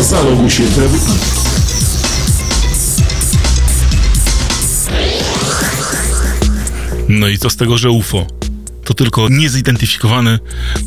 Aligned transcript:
Zaloguj 0.00 0.50
się 0.50 0.62
w 0.62 0.78
No 7.08 7.28
i 7.28 7.38
co 7.38 7.50
z 7.50 7.56
tego, 7.56 7.78
że 7.78 7.90
UFO? 7.90 8.26
To 8.84 8.94
tylko 8.94 9.28
niezidentyfikowany 9.28 10.38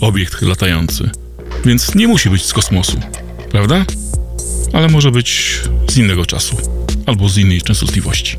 obiekt 0.02 0.42
latający. 0.42 1.10
Więc 1.66 1.96
nie 1.96 2.08
musi 2.08 2.29
być 2.29 2.46
z 2.46 2.54
kosmosu, 2.54 3.00
prawda? 3.52 3.86
Ale 4.74 4.88
może 4.88 5.12
być 5.12 5.59
z 5.89 5.98
innego 5.98 6.25
czasu 6.25 6.57
albo 7.05 7.30
z 7.30 7.38
innej 7.38 7.62
częstotliwości. 7.62 8.38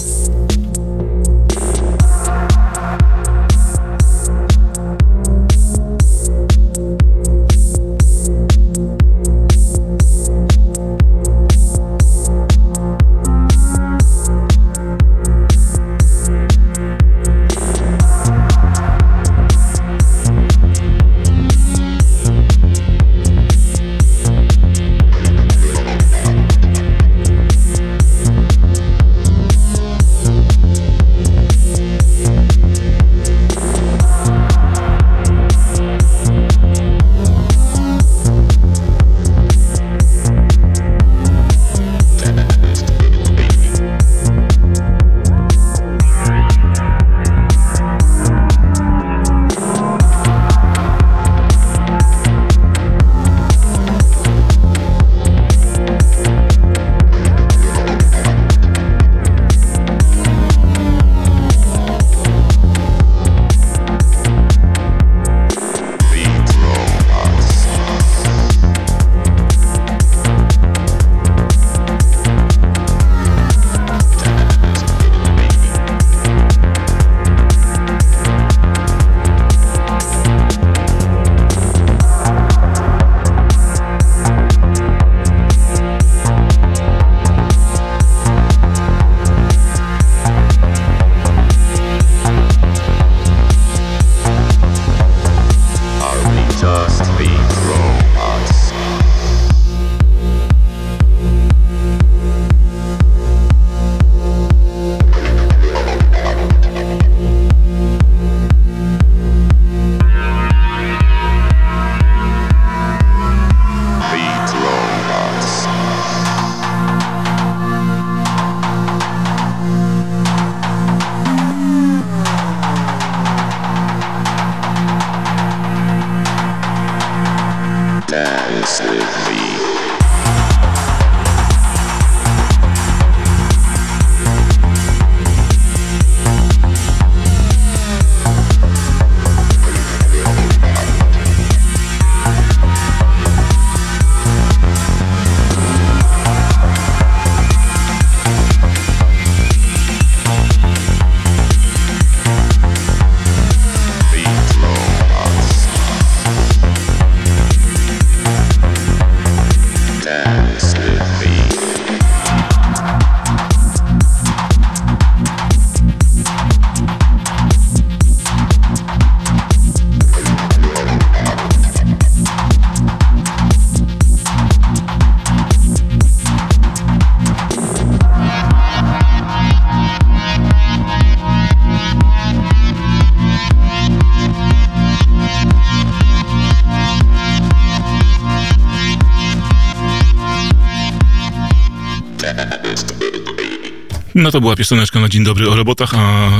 No 194.22 194.31
to 194.31 194.41
była 194.41 194.56
pioseneczka 194.56 195.00
na 195.00 195.09
Dzień 195.09 195.25
Dobry 195.25 195.50
o 195.50 195.56
robotach, 195.56 195.94
a 195.94 196.31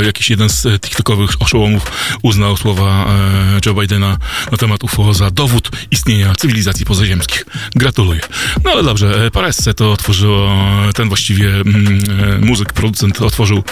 e, 0.00 0.04
jakiś 0.22 0.30
jeden 0.30 0.48
z 0.48 0.66
e, 0.66 0.78
tiktokowych 0.78 1.30
oszołomów 1.42 1.82
uznał 2.22 2.56
słowa 2.56 3.06
e, 3.06 3.60
Joe 3.66 3.74
Bidena 3.74 4.18
na 4.52 4.58
temat 4.58 4.84
UFO 4.84 5.14
za 5.14 5.30
dowód 5.30 5.70
istnienia 5.90 6.34
cywilizacji 6.34 6.86
pozaziemskich. 6.86 7.46
Gratuluję. 7.74 8.20
No 8.64 8.70
ale 8.70 8.82
dobrze, 8.82 9.26
e, 9.26 9.30
Paresce 9.30 9.74
to 9.74 9.92
otworzyło, 9.92 10.52
ten 10.94 11.08
właściwie 11.08 11.48
mm, 11.54 12.44
muzyk, 12.44 12.72
producent 12.72 13.22
otworzył 13.22 13.62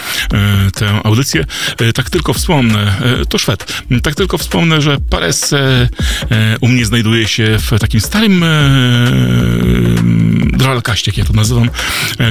tę 0.75 1.01
audycję. 1.03 1.45
Tak 1.93 2.09
tylko 2.09 2.33
wspomnę, 2.33 2.95
to 3.29 3.37
Szwed, 3.37 3.83
tak 4.03 4.15
tylko 4.15 4.37
wspomnę, 4.37 4.81
że 4.81 4.97
Paresce 5.09 5.89
u 6.61 6.67
mnie 6.67 6.85
znajduje 6.85 7.27
się 7.27 7.57
w 7.59 7.79
takim 7.79 8.01
starym 8.01 8.43
e, 8.43 8.47
dralkaście, 10.53 11.11
jak 11.11 11.17
ja 11.17 11.25
to 11.25 11.33
nazywam, 11.33 11.69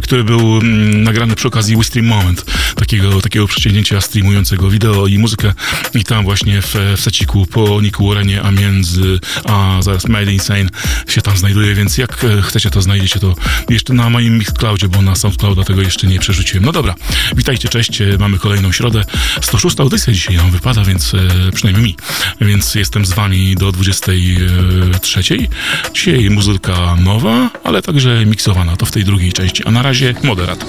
który 0.03 0.25
był 0.25 0.57
mm, 0.59 1.03
nagrany 1.03 1.37
przy 1.37 1.49
okazji 1.49 1.77
Wistream 1.77 2.07
Moment, 2.07 2.45
takiego, 2.75 3.21
takiego 3.21 3.47
przecięgnięcia 3.47 4.01
streamującego 4.11 4.71
wideo 4.71 5.07
i 5.07 5.19
muzykę 5.19 5.53
i 5.95 6.05
tam 6.05 6.25
właśnie 6.25 6.63
w, 6.63 6.75
w 6.97 7.01
seciku 7.01 7.47
po 7.47 7.81
Niku 7.81 8.09
Warrenie, 8.09 8.43
a 8.43 8.51
między, 8.51 9.21
a 9.45 9.83
zaraz 9.83 10.09
Made 10.09 10.33
Insane 10.33 10.69
się 11.09 11.23
tam 11.23 11.37
znajduje, 11.37 11.75
więc 11.75 11.99
jak 11.99 12.25
e, 12.25 12.43
chcecie 12.43 12.71
to 12.71 12.83
znajdziecie 12.83 13.21
to 13.21 13.35
jeszcze 13.69 13.93
na 13.93 14.11
moim 14.11 14.39
Mixcloudzie, 14.39 14.89
bo 14.89 15.03
na 15.03 15.15
SoundClouda 15.15 15.65
tego 15.65 15.83
jeszcze 15.83 16.07
nie 16.07 16.19
przerzuciłem. 16.19 16.65
No 16.65 16.73
dobra, 16.73 16.95
witajcie, 17.37 17.69
cześć, 17.69 18.01
e, 18.01 18.19
mamy 18.19 18.39
kolejną 18.39 18.73
środę, 18.73 19.05
106 19.41 19.81
audycja 19.81 20.13
dzisiaj 20.13 20.37
nam 20.37 20.51
wypada, 20.51 20.85
więc 20.85 21.15
e, 21.15 21.19
przynajmniej 21.53 21.85
mi, 21.85 21.97
więc 22.41 22.75
jestem 22.75 23.07
z 23.07 23.13
wami 23.13 23.55
do 23.55 23.73
23. 23.73 25.23
Dzisiaj 25.95 26.31
muzyka 26.31 26.97
nowa, 26.97 27.51
ale 27.65 27.83
także 27.83 28.27
miksowana, 28.27 28.77
to 28.77 28.87
w 28.87 28.91
tej 28.91 29.05
drugiej 29.05 29.33
części, 29.33 29.65
a 29.65 29.71
na 29.71 29.83
razie 29.83 30.15
moderat. 30.23 30.65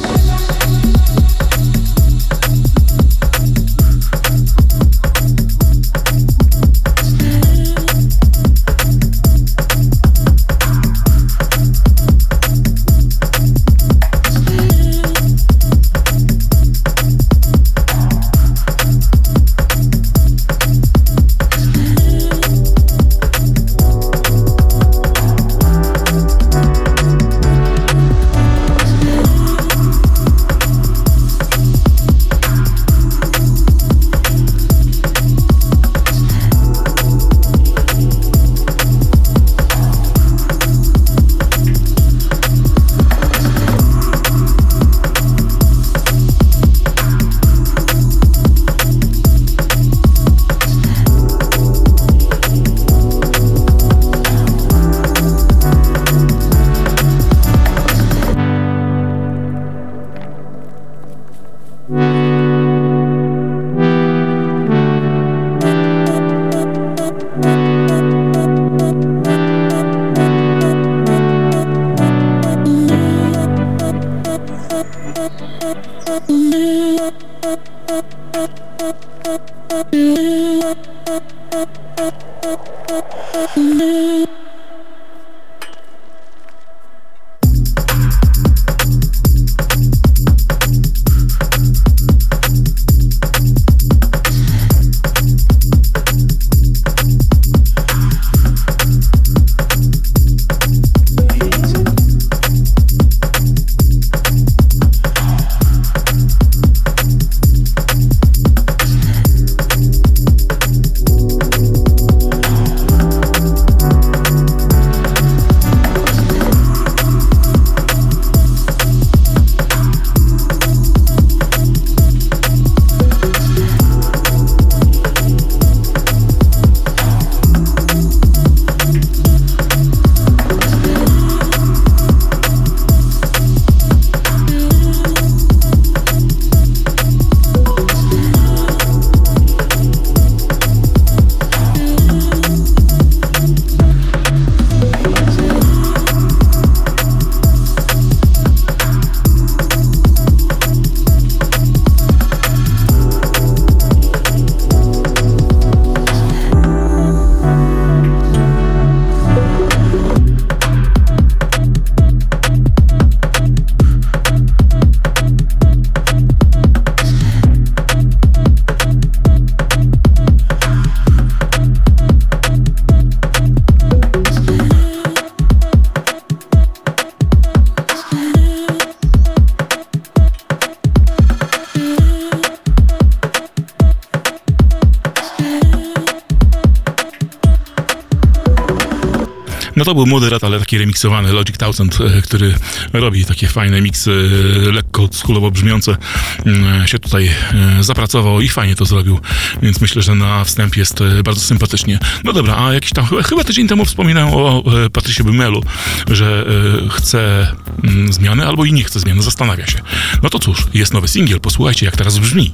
to 189.91 189.95
był 189.95 190.05
młody 190.05 190.29
rat, 190.29 190.43
ale 190.43 190.59
taki 190.59 190.77
remiksowany 190.77 191.33
Logic 191.33 191.57
Thousand, 191.57 191.97
e, 192.01 192.21
który 192.21 192.55
robi 192.93 193.25
takie 193.25 193.47
fajne 193.47 193.81
miksy, 193.81 194.29
e, 194.67 194.71
lekko 194.71 195.09
skulowo 195.11 195.51
brzmiące, 195.51 195.97
mm, 196.45 196.87
się 196.87 196.99
tutaj 196.99 197.27
e, 197.27 197.83
zapracował 197.83 198.41
i 198.41 198.49
fajnie 198.49 198.75
to 198.75 198.85
zrobił, 198.85 199.19
więc 199.61 199.81
myślę, 199.81 200.01
że 200.01 200.15
na 200.15 200.43
wstęp 200.43 200.77
jest 200.77 200.99
bardzo 201.23 201.41
sympatycznie. 201.41 201.99
No 202.23 202.33
dobra, 202.33 202.57
a 202.57 202.73
jakiś 202.73 202.91
tam, 202.91 203.05
chyba, 203.05 203.43
tydzień 203.43 203.67
temu 203.67 203.85
wspominałem 203.85 204.33
o 204.33 204.63
Patrycie 204.93 205.23
Bymelu, 205.23 205.63
że 206.11 206.45
chce 206.89 207.47
mm, 207.83 208.13
zmiany 208.13 208.47
albo 208.47 208.65
i 208.65 208.73
nie 208.73 208.83
chce 208.83 208.99
zmiany, 208.99 209.21
zastanawia 209.21 209.67
się. 209.67 209.79
No 210.23 210.29
to 210.29 210.39
cóż, 210.39 210.67
jest 210.73 210.93
nowy 210.93 211.07
singiel, 211.07 211.39
posłuchajcie 211.39 211.85
jak 211.85 211.97
teraz 211.97 212.19
brzmi. 212.19 212.53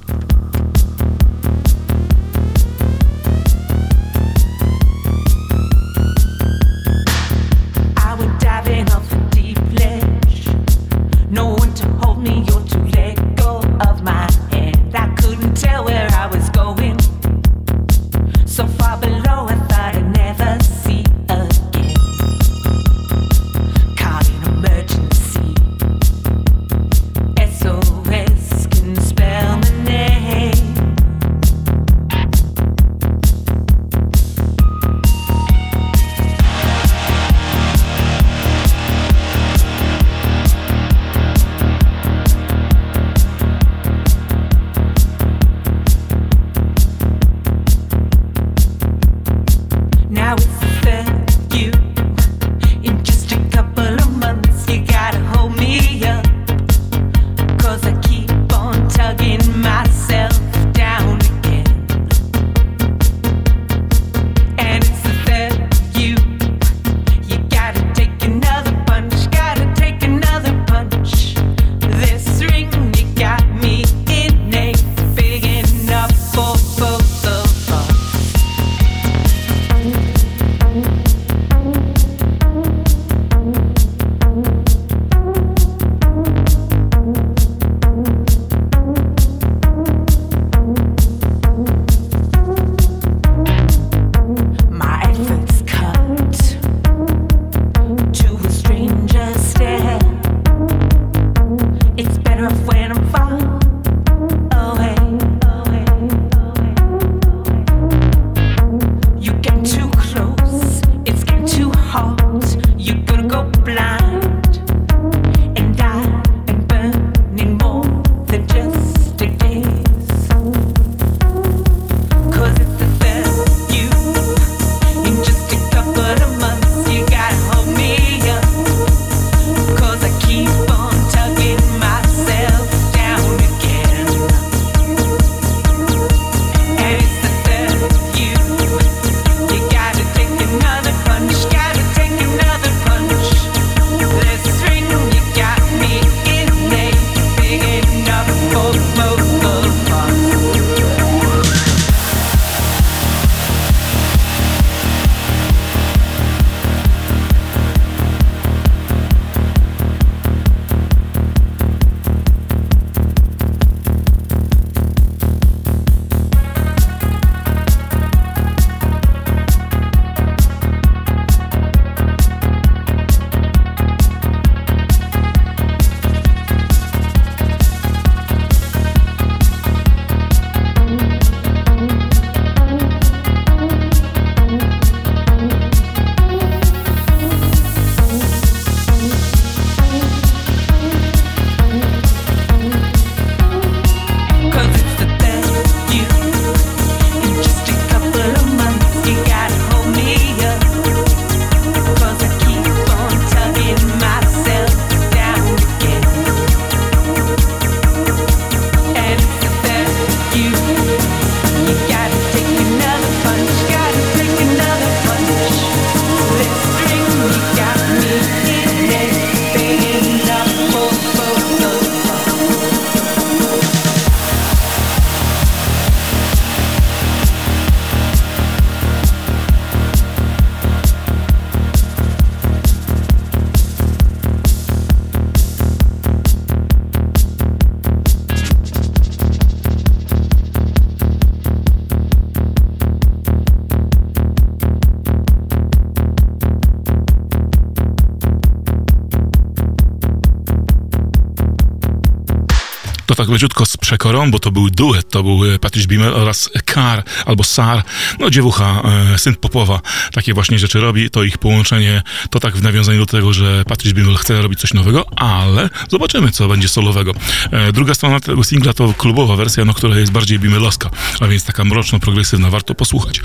Tak 253.18 253.30
leciutko 253.30 253.66
z 253.66 253.77
przekorą, 253.88 254.32
bo 254.32 254.40
to 254.40 254.52
był 254.52 254.70
duet, 254.70 255.10
to 255.10 255.24
był 255.24 255.54
e, 255.54 255.60
Patrice 255.60 255.88
Bimmel 255.88 256.14
oraz 256.14 256.50
Kar 256.66 257.04
albo 257.26 257.44
Sar, 257.44 257.84
no 258.20 258.30
dziewucha, 258.30 258.82
e, 259.14 259.18
syn 259.18 259.36
Popowa, 259.36 259.82
takie 260.14 260.34
właśnie 260.34 260.60
rzeczy 260.60 260.80
robi, 260.80 261.10
to 261.10 261.24
ich 261.24 261.38
połączenie, 261.38 262.02
to 262.30 262.40
tak 262.40 262.58
w 262.58 262.64
nawiązaniu 262.64 263.00
do 263.00 263.06
tego, 263.06 263.34
że 263.34 263.64
Patrice 263.68 263.96
Bimmel 263.96 264.16
chce 264.16 264.42
robić 264.42 264.60
coś 264.60 264.74
nowego, 264.74 265.06
ale 265.20 265.70
zobaczymy, 265.90 266.32
co 266.32 266.48
będzie 266.48 266.68
solowego. 266.68 267.14
E, 267.52 267.72
druga 267.72 267.94
strona 267.94 268.20
tego 268.20 268.44
singla 268.44 268.74
to 268.74 268.94
klubowa 268.94 269.36
wersja, 269.36 269.66
no, 269.66 269.74
która 269.74 270.00
jest 270.00 270.12
bardziej 270.12 270.40
Bimmelowska, 270.40 270.90
a 271.20 271.28
więc 271.28 271.46
taka 271.46 271.64
mroczno-progresywna, 271.64 272.50
warto 272.50 272.76
posłuchać. 272.76 273.22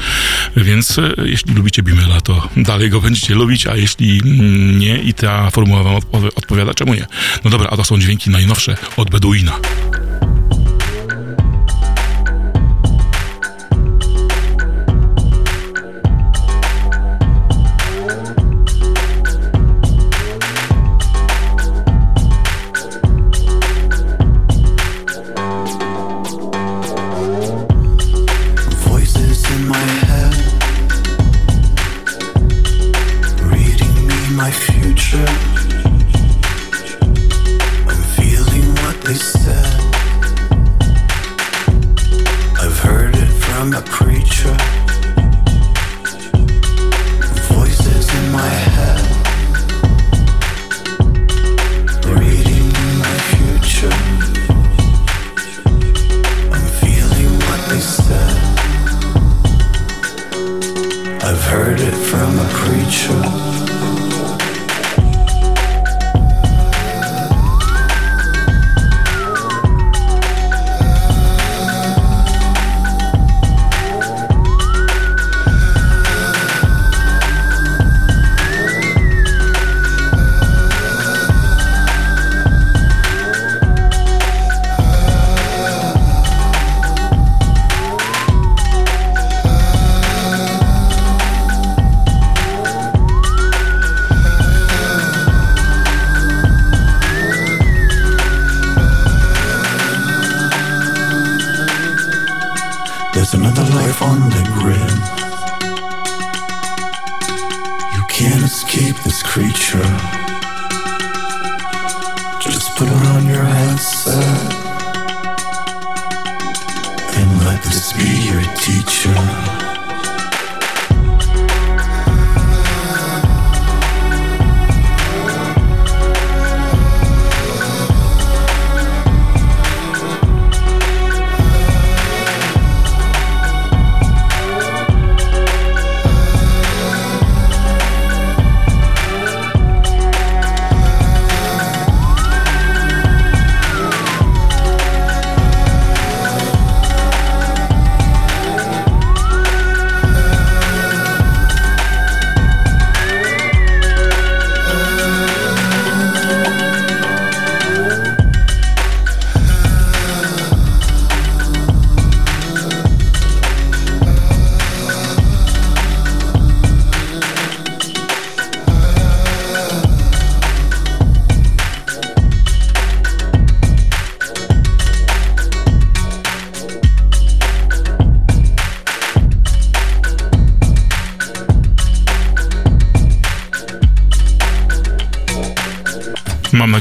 Więc 0.57 1.01
jeśli 1.25 1.55
lubicie 1.55 1.83
Bimmela, 1.83 2.21
to 2.21 2.49
dalej 2.57 2.91
go 2.91 3.01
będziecie 3.01 3.35
lubić, 3.35 3.67
a 3.67 3.77
jeśli 3.77 4.21
nie 4.79 4.99
i 4.99 5.15
ta 5.15 5.51
formuła 5.51 5.83
wam 5.83 5.95
odpowi- 5.97 6.31
odpowiada, 6.35 6.75
czemu 6.75 6.95
nie? 6.95 7.07
No 7.45 7.51
dobra, 7.51 7.69
a 7.71 7.77
to 7.77 7.85
są 7.85 7.99
dźwięki 7.99 8.31
najnowsze 8.31 8.77
od 8.97 9.11
Beduina. 9.11 9.59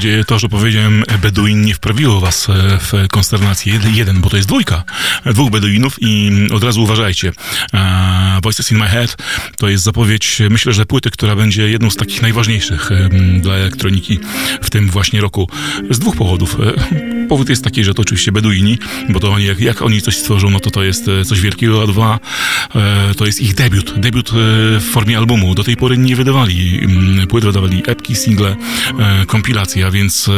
Nadzieję, 0.02 0.26
to, 0.26 0.40
że 0.40 0.50
powiedziałem 0.50 1.04
Beduin 1.22 1.62
nie 1.62 1.74
wprawiło 1.74 2.20
was 2.20 2.50
e, 2.50 2.54
w 2.80 3.08
konsternację. 3.12 3.74
Jed- 3.80 3.96
Jeden, 3.96 4.22
bo 4.22 4.30
to 4.30 4.38
jest 4.38 4.50
dwójka. 4.50 4.84
Dwóch 5.26 5.50
Beduinów 5.50 5.96
i 6.02 6.32
od 6.54 6.64
razu 6.64 6.84
uważajcie. 6.84 7.32
E, 7.74 8.40
Voices 8.44 8.72
in 8.72 8.78
my 8.78 8.88
head 8.88 9.18
to 9.58 9.70
jest 9.70 9.84
zapowiedź, 9.84 10.42
myślę, 10.50 10.74
że 10.74 10.86
płyty, 10.86 11.12
która 11.12 11.36
będzie 11.36 11.70
jedną 11.70 11.90
z 11.90 11.96
takich 11.96 12.22
najważniejszych 12.22 12.92
e, 12.92 13.10
dla 13.40 13.54
elektroniki 13.54 14.20
w 14.62 14.70
tym 14.70 14.90
właśnie 14.90 15.22
roku. 15.22 15.50
Z 15.90 16.00
dwóch 16.00 16.16
powodów. 16.16 16.58
Powód 17.32 17.50
jest 17.50 17.64
taki, 17.64 17.84
że 17.84 17.94
to 17.94 18.02
oczywiście 18.02 18.32
Beduini, 18.32 18.78
bo 19.10 19.20
to 19.20 19.32
oni, 19.32 19.46
jak, 19.46 19.60
jak 19.60 19.82
oni 19.82 20.02
coś 20.02 20.18
stworzą, 20.18 20.50
no 20.50 20.60
to 20.60 20.72
to 20.72 20.84
jest 20.84 21.08
e, 21.08 21.26
coś 21.26 21.42
wielkiego, 21.42 21.84
a 21.84 21.88
dwa, 21.88 22.20
e, 22.76 23.16
to 23.16 23.26
jest 23.26 23.42
ich 23.42 23.54
debiut. 23.54 24.00
Debiut 24.00 24.30
e, 24.30 24.34
w 24.80 24.90
formie 24.92 25.18
albumu. 25.18 25.56
Do 25.56 25.64
tej 25.64 25.78
pory 25.78 25.98
nie 25.98 26.16
wydawali 26.16 26.80
mm, 26.84 27.28
płyt, 27.28 27.46
wydawali 27.46 27.84
epki, 27.88 28.16
single, 28.16 28.56
kompilacje, 29.28 29.86
a 29.86 29.92
więc 29.92 30.30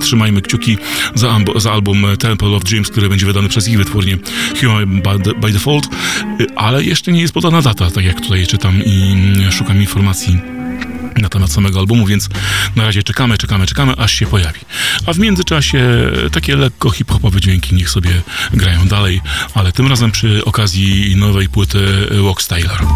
trzymajmy 0.00 0.42
kciuki 0.42 0.78
za, 1.14 1.38
za 1.56 1.72
album 1.72 2.06
Temple 2.18 2.48
of 2.48 2.64
Dreams, 2.64 2.90
który 2.90 3.08
będzie 3.08 3.26
wydany 3.26 3.48
przez 3.48 3.68
ich 3.68 3.78
wytwórnię 3.78 4.18
Human 4.60 5.02
by, 5.02 5.34
by 5.40 5.52
Default, 5.52 5.84
ale 6.56 6.84
jeszcze 6.84 7.12
nie 7.12 7.20
jest 7.20 7.34
podana 7.34 7.62
data, 7.62 7.90
tak 7.90 8.04
jak 8.04 8.20
tutaj 8.20 8.46
czytam 8.46 8.84
i 8.84 9.12
mm, 9.12 9.52
szukam 9.52 9.80
informacji 9.80 10.61
na 11.22 11.28
temat 11.28 11.52
samego 11.52 11.78
albumu, 11.78 12.06
więc 12.06 12.28
na 12.76 12.84
razie 12.84 13.02
czekamy, 13.02 13.38
czekamy, 13.38 13.66
czekamy, 13.66 13.92
aż 13.96 14.12
się 14.12 14.26
pojawi. 14.26 14.60
A 15.06 15.12
w 15.12 15.18
międzyczasie 15.18 16.10
takie 16.32 16.56
lekko 16.56 16.90
hip-hopowe 16.90 17.40
dźwięki 17.40 17.74
niech 17.74 17.90
sobie 17.90 18.22
grają 18.54 18.88
dalej, 18.88 19.20
ale 19.54 19.72
tym 19.72 19.86
razem 19.86 20.10
przy 20.10 20.44
okazji 20.44 21.16
nowej 21.16 21.48
płyty 21.48 22.08
Wax 22.22 22.46
Taylor. 22.46 22.86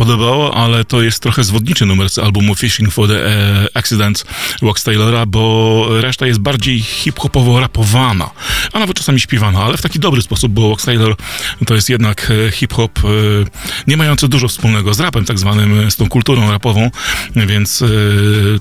Podobało, 0.00 0.54
ale 0.54 0.84
to 0.84 1.02
jest 1.02 1.22
trochę 1.22 1.44
zwodniczy 1.44 1.86
numer 1.86 2.10
z 2.10 2.18
albumu 2.18 2.54
Fishing 2.54 2.92
for 2.92 3.08
the 3.08 3.26
e, 3.26 3.68
Accidents 3.74 4.24
Wax 4.62 4.84
Taylora, 4.84 5.26
bo 5.26 5.86
reszta 6.00 6.26
jest 6.26 6.40
bardziej 6.40 6.80
hip-hopowo 6.80 7.60
rapowana, 7.60 8.30
a 8.72 8.78
nawet 8.78 8.96
czasami 8.96 9.20
śpiewana, 9.20 9.64
ale 9.64 9.76
w 9.76 9.82
taki 9.82 9.98
dobry 9.98 10.22
sposób, 10.22 10.52
bo 10.52 10.70
Wax 10.70 10.86
to 11.66 11.74
jest 11.74 11.90
jednak 11.90 12.32
e, 12.48 12.50
hip-hop 12.50 12.98
e, 12.98 13.08
nie 13.86 13.96
mający 13.96 14.28
dużo 14.28 14.48
wspólnego 14.48 14.94
z 14.94 15.00
rapem 15.00 15.24
tak 15.24 15.38
zwanym, 15.38 15.90
z 15.90 15.96
tą 15.96 16.08
kulturą 16.08 16.50
rapową, 16.50 16.90
więc 17.36 17.82
e, 17.82 17.86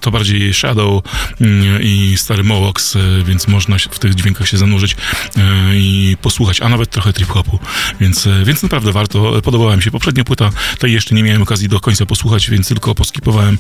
to 0.02 0.12
bardziej 0.12 0.54
Shadow 0.54 1.04
mm, 1.42 1.84
i 1.84 2.14
stary 2.18 2.44
Mowox, 2.44 2.96
e, 2.96 3.00
więc 3.24 3.48
można 3.48 3.78
w 3.92 4.00
tych 4.00 4.16
dźwiękach 4.16 4.48
się 4.48 4.58
zanurzyć 4.58 4.96
e, 5.38 5.76
i 5.76 6.18
posłuchać, 6.22 6.62
a 6.62 6.70
nawet 6.70 6.90
trochę 6.90 7.14
trip-hopu, 7.14 7.60
więc, 8.00 8.28
e, 8.28 8.44
więc 8.46 8.64
naprawdę 8.64 8.92
warto. 8.92 9.42
Podobała 9.42 9.76
mi 9.76 9.84
się 9.84 9.92
poprzednia 9.92 10.24
płyta, 10.24 10.50
tej 10.80 10.94
jeszcze 10.94 11.16
nie 11.16 11.24
miałem 11.24 11.42
okazji 11.42 11.70
do 11.70 11.80
końca 11.80 12.06
posłuchać, 12.06 12.50
więc 12.50 12.68
tylko 12.68 12.96
poskipowałem 12.96 13.58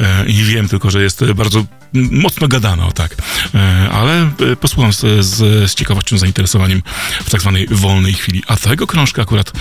e, 0.00 0.26
i 0.26 0.44
wiem 0.44 0.68
tylko, 0.68 0.90
że 0.90 1.02
jest 1.02 1.24
bardzo 1.32 1.64
mocno 1.92 2.48
gadana, 2.48 2.86
o 2.86 2.92
tak. 2.92 3.16
E, 3.54 3.90
ale 3.90 4.22
e, 4.22 4.56
posłucham 4.56 4.92
z, 4.92 5.00
z, 5.26 5.36
z 5.70 5.74
ciekawością, 5.74 6.18
zainteresowaniem 6.18 6.82
w 7.24 7.30
tak 7.30 7.40
zwanej 7.40 7.66
wolnej 7.70 8.14
chwili. 8.14 8.42
A 8.46 8.56
tego 8.56 8.86
krążka 8.86 9.22
akurat 9.22 9.52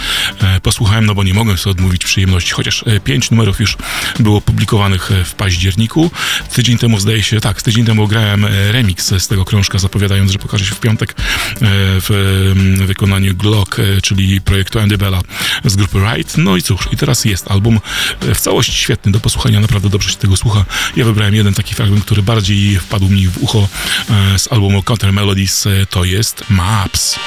e, 0.41 0.61
posłuchałem, 0.61 1.05
no 1.05 1.15
bo 1.15 1.23
nie 1.23 1.33
mogłem 1.33 1.57
sobie 1.57 1.71
odmówić 1.71 2.03
przyjemności, 2.03 2.51
chociaż 2.51 2.85
pięć 3.03 3.31
numerów 3.31 3.59
już 3.59 3.77
było 4.19 4.41
publikowanych 4.41 5.11
w 5.25 5.33
październiku. 5.33 6.11
Tydzień 6.53 6.77
temu, 6.77 6.99
zdaje 6.99 7.23
się, 7.23 7.39
tak, 7.39 7.61
tydzień 7.61 7.85
temu 7.85 8.07
grałem 8.07 8.45
remix 8.71 9.13
z 9.17 9.27
tego 9.27 9.45
krążka, 9.45 9.79
zapowiadając, 9.79 10.31
że 10.31 10.39
pokaże 10.39 10.65
się 10.65 10.75
w 10.75 10.79
piątek 10.79 11.15
w 11.61 12.53
wykonaniu 12.85 13.35
Glock, 13.35 13.77
czyli 14.03 14.41
projektu 14.41 14.79
Andy 14.79 14.97
Bella 14.97 15.21
z 15.65 15.75
grupy 15.75 15.99
Right. 15.99 16.37
No 16.37 16.57
i 16.57 16.61
cóż, 16.61 16.87
i 16.91 16.97
teraz 16.97 17.25
jest 17.25 17.51
album 17.51 17.79
w 18.21 18.39
całości 18.39 18.73
świetny 18.73 19.11
do 19.11 19.19
posłuchania, 19.19 19.59
naprawdę 19.59 19.89
dobrze 19.89 20.09
się 20.09 20.17
tego 20.17 20.37
słucha. 20.37 20.65
Ja 20.95 21.05
wybrałem 21.05 21.35
jeden 21.35 21.53
taki 21.53 21.75
fragment, 21.75 22.05
który 22.05 22.18
bardziej 22.21 22.79
wpadł 22.79 23.09
mi 23.09 23.27
w 23.27 23.43
ucho 23.43 23.67
e, 24.09 24.39
z 24.39 24.51
albumu 24.51 24.83
Counter 24.83 25.13
Melodies, 25.13 25.65
e, 25.65 25.85
to 25.85 26.03
jest. 26.03 26.43
Maps 26.49 27.19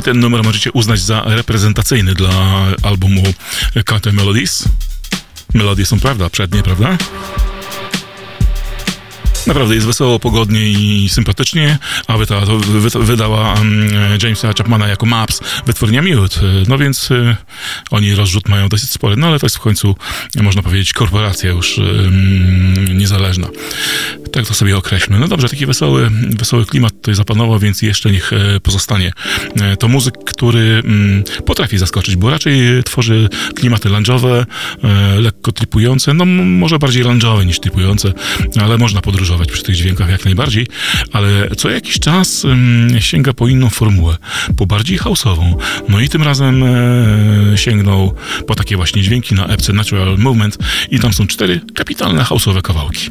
I 0.00 0.02
ten 0.02 0.20
numer 0.20 0.44
możecie 0.44 0.72
uznać 0.72 1.00
za 1.00 1.22
reprezentacyjny 1.26 2.14
dla 2.14 2.66
albumu 2.82 3.22
Counter 3.84 4.12
Melodies. 4.12 4.64
Melodie 5.54 5.86
są 5.86 6.00
prawda, 6.00 6.30
przednie, 6.30 6.62
prawda? 6.62 6.98
Naprawdę 9.46 9.74
jest 9.74 9.86
wesoło, 9.86 10.18
pogodnie 10.18 10.68
i 10.68 11.08
sympatycznie, 11.08 11.78
a 12.06 12.18
wyta, 12.18 12.40
wydała 13.00 13.54
um, 13.54 13.88
Jamesa 14.22 14.52
Chapmana 14.58 14.88
jako 14.88 15.06
Maps 15.06 15.40
wytwórnia 15.66 16.02
Mute. 16.02 16.40
No 16.68 16.78
więc 16.78 17.10
y, 17.10 17.36
oni 17.90 18.14
rozrzut 18.14 18.48
mają 18.48 18.68
dosyć 18.68 18.90
spory, 18.90 19.16
no 19.16 19.26
ale 19.26 19.38
to 19.38 19.46
jest 19.46 19.56
w 19.56 19.60
końcu, 19.60 19.96
można 20.42 20.62
powiedzieć, 20.62 20.92
korporacja 20.92 21.50
już 21.50 21.80
niezależna. 22.94 23.48
Tak 24.32 24.46
to 24.46 24.54
sobie 24.54 24.76
określmy. 24.76 25.18
No 25.18 25.28
dobrze, 25.28 25.48
taki 25.48 25.66
wesoły, 25.66 26.10
wesoły 26.38 26.66
klimat 26.66 26.92
tutaj 26.92 27.14
zapanował, 27.14 27.58
więc 27.58 27.82
jeszcze 27.82 28.10
niech 28.10 28.32
e, 28.32 28.60
pozostanie. 28.60 29.12
E, 29.60 29.76
to 29.76 29.88
muzyk, 29.88 30.14
który 30.26 30.82
mm, 30.84 31.24
potrafi 31.46 31.78
zaskoczyć, 31.78 32.16
bo 32.16 32.30
raczej 32.30 32.84
tworzy 32.84 33.28
klimaty 33.54 33.88
lunge'owe, 33.88 34.44
e, 34.84 35.20
lekko 35.20 35.52
tripujące, 35.52 36.14
no 36.14 36.24
może 36.24 36.78
bardziej 36.78 37.04
lunge'owe 37.04 37.46
niż 37.46 37.60
tripujące, 37.60 38.12
ale 38.60 38.78
można 38.78 39.00
podróżować 39.00 39.52
przy 39.52 39.62
tych 39.62 39.76
dźwiękach 39.76 40.10
jak 40.10 40.24
najbardziej, 40.24 40.66
ale 41.12 41.48
co 41.56 41.70
jakiś 41.70 41.98
czas 41.98 42.44
mm, 42.44 43.00
sięga 43.00 43.32
po 43.32 43.48
inną 43.48 43.70
formułę, 43.70 44.16
po 44.56 44.66
bardziej 44.66 44.98
house'ową. 44.98 45.54
No 45.88 46.00
i 46.00 46.08
tym 46.08 46.22
razem 46.22 46.64
sięgnął 47.56 48.14
po 48.46 48.54
takie 48.54 48.76
właśnie 48.76 49.02
dźwięki 49.02 49.34
na 49.34 49.46
epce 49.46 49.72
Natural 49.72 50.18
Movement 50.18 50.58
i 50.90 50.98
tam 50.98 51.12
są 51.12 51.26
cztery 51.26 51.60
kapitalne 51.74 52.22
house'owe 52.22 52.62
kawałki. 52.62 53.10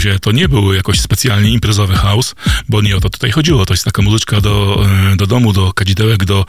Się, 0.00 0.18
to 0.18 0.32
nie 0.32 0.48
był 0.48 0.72
jakoś 0.72 1.00
specjalnie 1.00 1.50
imprezowy 1.50 1.94
house, 1.94 2.34
bo 2.68 2.82
nie 2.82 2.96
o 2.96 3.00
to 3.00 3.10
tutaj 3.10 3.30
chodziło. 3.30 3.66
To 3.66 3.74
jest 3.74 3.84
taka 3.84 4.02
muzyczka 4.02 4.40
do, 4.40 4.84
e, 5.12 5.16
do 5.16 5.26
domu, 5.26 5.52
do 5.52 5.72
kadzidełek, 5.72 6.24
do 6.24 6.46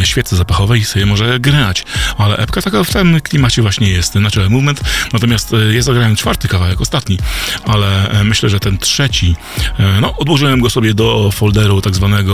e, 0.00 0.06
świecy 0.06 0.36
zapachowej 0.36 0.80
i 0.80 0.84
sobie 0.84 1.06
może 1.06 1.40
grać. 1.40 1.84
Ale 2.18 2.36
epka 2.36 2.62
taka 2.62 2.84
w 2.84 2.90
tym 2.90 3.20
klimacie 3.20 3.62
właśnie 3.62 3.90
jest, 3.90 4.12
znaczy 4.12 4.50
movement. 4.50 4.80
Natomiast 5.12 5.54
e, 5.54 5.74
ja 5.74 5.82
zagrałem 5.82 6.16
czwarty 6.16 6.48
kawałek, 6.48 6.80
ostatni, 6.80 7.18
ale 7.66 8.10
e, 8.10 8.24
myślę, 8.24 8.48
że 8.48 8.60
ten 8.60 8.78
trzeci, 8.78 9.36
e, 9.78 10.00
no 10.00 10.16
odłożyłem 10.16 10.60
go 10.60 10.70
sobie 10.70 10.94
do 10.94 11.30
folderu 11.30 11.80
tak 11.80 11.94
zwanego 11.94 12.32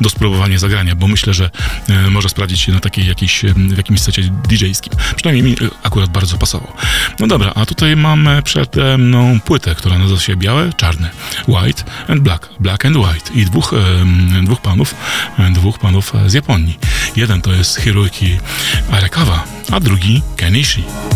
do 0.00 0.10
spróbowania 0.10 0.58
zagrania, 0.58 0.94
bo 0.94 1.08
myślę, 1.08 1.34
że 1.34 1.50
może 2.10 2.28
sprawdzić 2.28 2.60
się 2.60 2.72
na 2.72 2.80
takiej 2.80 3.06
jakiejś, 3.06 3.44
w 3.56 3.76
jakimś 3.76 4.00
secie 4.00 4.22
DJ-skim. 4.22 4.92
Przynajmniej 5.16 5.44
mi 5.44 5.56
akurat 5.82 6.10
bardzo 6.10 6.38
pasował. 6.38 6.72
No 7.18 7.26
dobra, 7.26 7.52
a 7.54 7.66
tutaj 7.66 7.96
mamy 7.96 8.42
przede 8.42 8.98
mną 8.98 9.40
płytę, 9.40 9.74
która 9.74 9.98
nazywa 9.98 10.20
się 10.20 10.36
Białe, 10.36 10.72
Czarne, 10.76 11.10
White 11.48 11.84
and 12.08 12.20
Black, 12.20 12.48
Black 12.60 12.84
and 12.84 12.96
White 12.96 13.32
i 13.34 13.44
dwóch, 13.44 13.74
dwóch 14.42 14.60
panów, 14.60 14.94
dwóch 15.52 15.78
panów 15.78 16.12
z 16.26 16.32
Japonii. 16.32 16.78
Jeden 17.16 17.42
to 17.42 17.52
jest 17.52 17.76
Hiroki 17.76 18.38
Arakawa, 18.90 19.44
a 19.72 19.80
drugi 19.80 20.22
Kenishi. 20.36 21.09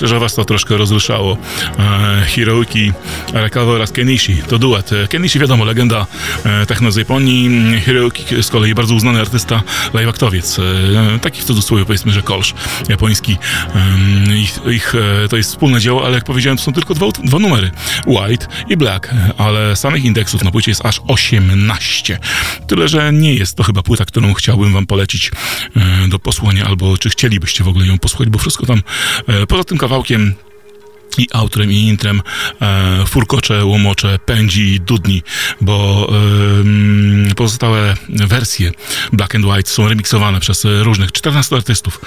Myślę, 0.00 0.08
że 0.08 0.20
was 0.20 0.34
to 0.34 0.44
troszkę 0.44 0.76
rozruszało. 0.76 1.36
E, 1.78 2.24
Hiroki 2.26 2.92
Arakawa 3.34 3.72
oraz 3.72 3.92
Kenishi 3.92 4.36
to 4.48 4.58
duet. 4.58 4.92
E, 4.92 5.08
Kenishi 5.08 5.38
wiadomo, 5.38 5.64
legenda 5.64 6.06
e, 6.44 6.66
techno 6.66 6.92
z 6.92 6.96
Japonii. 6.96 7.50
Hiroki 7.80 8.42
z 8.42 8.48
kolei 8.48 8.74
bardzo 8.74 8.94
uznany 8.94 9.20
artysta, 9.20 9.62
live-aktowiec. 9.94 10.60
Taki 11.22 11.40
w 11.40 11.44
cudzysłowie 11.44 11.84
powiedzmy, 11.84 12.12
że 12.12 12.22
kolsz 12.22 12.54
japoński. 12.88 13.36
Ich, 14.36 14.60
ich 14.72 14.94
to 15.30 15.36
jest 15.36 15.50
wspólne 15.50 15.80
dzieło, 15.80 16.06
ale 16.06 16.14
jak 16.14 16.24
powiedziałem, 16.24 16.56
to 16.56 16.64
są 16.64 16.72
tylko 16.72 16.94
dwa, 16.94 17.06
dwa 17.24 17.38
numery. 17.38 17.70
White 18.06 18.46
i 18.68 18.76
Black, 18.76 19.14
ale 19.38 19.76
samych 19.76 20.04
indeksów 20.04 20.44
na 20.44 20.50
płycie 20.50 20.70
jest 20.70 20.86
aż 20.86 21.00
18. 21.08 22.18
Tyle, 22.66 22.88
że 22.88 23.12
nie 23.12 23.34
jest 23.34 23.56
to 23.56 23.62
chyba 23.62 23.82
płyta, 23.82 24.04
którą 24.04 24.34
chciałbym 24.34 24.72
wam 24.72 24.86
polecić 24.86 25.30
do 26.08 26.18
posłuchania, 26.18 26.66
albo 26.66 26.98
czy 26.98 27.10
chcielibyście 27.10 27.64
w 27.64 27.68
ogóle 27.68 27.86
ją 27.86 27.98
posłuchać, 27.98 28.28
bo 28.28 28.38
wszystko 28.38 28.66
tam 28.66 28.82
poza 29.48 29.64
tym 29.64 29.78
kawałkiem 29.78 29.89
i 31.18 31.28
outrem 31.32 31.72
i 31.72 31.76
intrem 31.76 32.22
e, 32.62 33.04
furkocze, 33.06 33.64
łomocze, 33.64 34.18
pędzi, 34.26 34.80
dudni, 34.80 35.22
bo 35.60 36.08
em, 36.60 37.28
pozostałe 37.36 37.94
wersje 38.08 38.72
Black 39.12 39.34
and 39.34 39.44
White 39.44 39.70
są 39.70 39.88
remiksowane 39.88 40.40
przez 40.40 40.64
e, 40.64 40.82
różnych 40.82 41.12
14 41.12 41.56
artystów. 41.56 42.00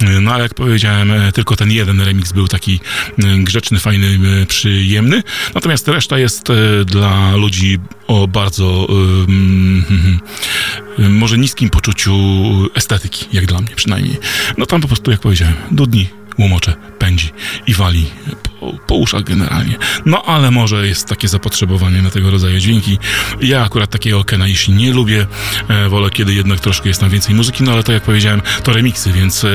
E, 0.00 0.20
No 0.20 0.32
ale 0.32 0.42
jak 0.42 0.54
powiedziałem, 0.54 1.10
e, 1.10 1.32
tylko 1.32 1.56
ten 1.56 1.70
jeden 1.70 2.00
remix 2.00 2.32
był 2.32 2.48
taki 2.48 2.80
e, 3.18 3.38
grzeczny, 3.38 3.78
fajny, 3.78 4.18
e, 4.42 4.46
przyjemny. 4.46 5.22
Natomiast 5.54 5.88
reszta 5.88 6.18
jest 6.18 6.50
e, 6.50 6.84
dla 6.84 7.36
ludzi 7.36 7.78
o 8.06 8.28
bardzo 8.28 8.86
hmm, 9.26 10.20
może 11.20 11.38
niskim 11.38 11.70
poczuciu 11.70 12.14
estetyki, 12.74 13.26
jak 13.32 13.46
dla 13.46 13.60
mnie 13.60 13.76
przynajmniej. 13.76 14.16
No 14.58 14.66
tam 14.66 14.80
po 14.80 14.88
prostu, 14.88 15.10
jak 15.10 15.20
powiedziałem, 15.20 15.54
dudni, 15.70 16.08
łomocze, 16.38 16.74
pędzi 16.98 17.30
i 17.66 17.74
wali 17.74 18.06
po, 18.60 18.72
po 18.86 18.94
uszach 18.94 19.22
generalnie. 19.22 19.76
No 20.06 20.22
ale 20.22 20.50
może 20.50 20.86
jest 20.86 21.08
takie 21.08 21.28
zapotrzebowanie 21.28 22.02
na 22.02 22.10
tego 22.10 22.30
rodzaju 22.30 22.58
dźwięki. 22.58 22.98
Ja 23.40 23.64
akurat 23.64 23.90
takiego 23.90 24.24
Kenaishi 24.24 24.72
nie 24.72 24.92
lubię. 24.92 25.26
E, 25.68 25.88
wolę, 25.88 26.10
kiedy 26.10 26.34
jednak 26.34 26.60
troszkę 26.60 26.88
jest 26.88 27.00
tam 27.00 27.10
więcej 27.10 27.34
muzyki, 27.34 27.64
no 27.64 27.72
ale 27.72 27.82
to 27.82 27.92
jak 27.92 28.02
powiedziałem, 28.02 28.42
to 28.62 28.72
remiksy, 28.72 29.12
więc 29.12 29.44
e, 29.44 29.48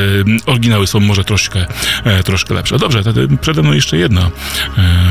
oryginały 0.46 0.88
są 0.88 1.00
może 1.00 1.24
troszkę, 1.24 1.66
e, 2.04 2.24
troszkę 2.24 2.54
lepsze. 2.54 2.78
Dobrze, 2.78 3.04
przede 3.42 3.62
mną 3.62 3.74
jeszcze 3.74 3.98
jedna 3.98 4.30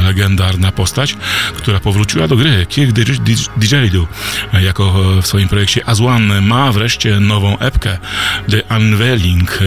legendarna 0.05 0.73
postać, 0.73 1.17
która 1.57 1.81
powróciła 1.81 2.29
do 2.29 2.37
gry. 2.37 2.67
Kirk 2.69 2.93
Didgeridoo 3.57 4.07
jako 4.63 4.93
w 5.23 5.27
swoim 5.27 5.49
projekcie 5.49 5.83
One 5.87 6.41
ma 6.41 6.73
wreszcie 6.73 7.21
nową 7.21 7.59
epkę 7.59 7.99
The 8.51 8.77
Unveiling. 8.77 9.59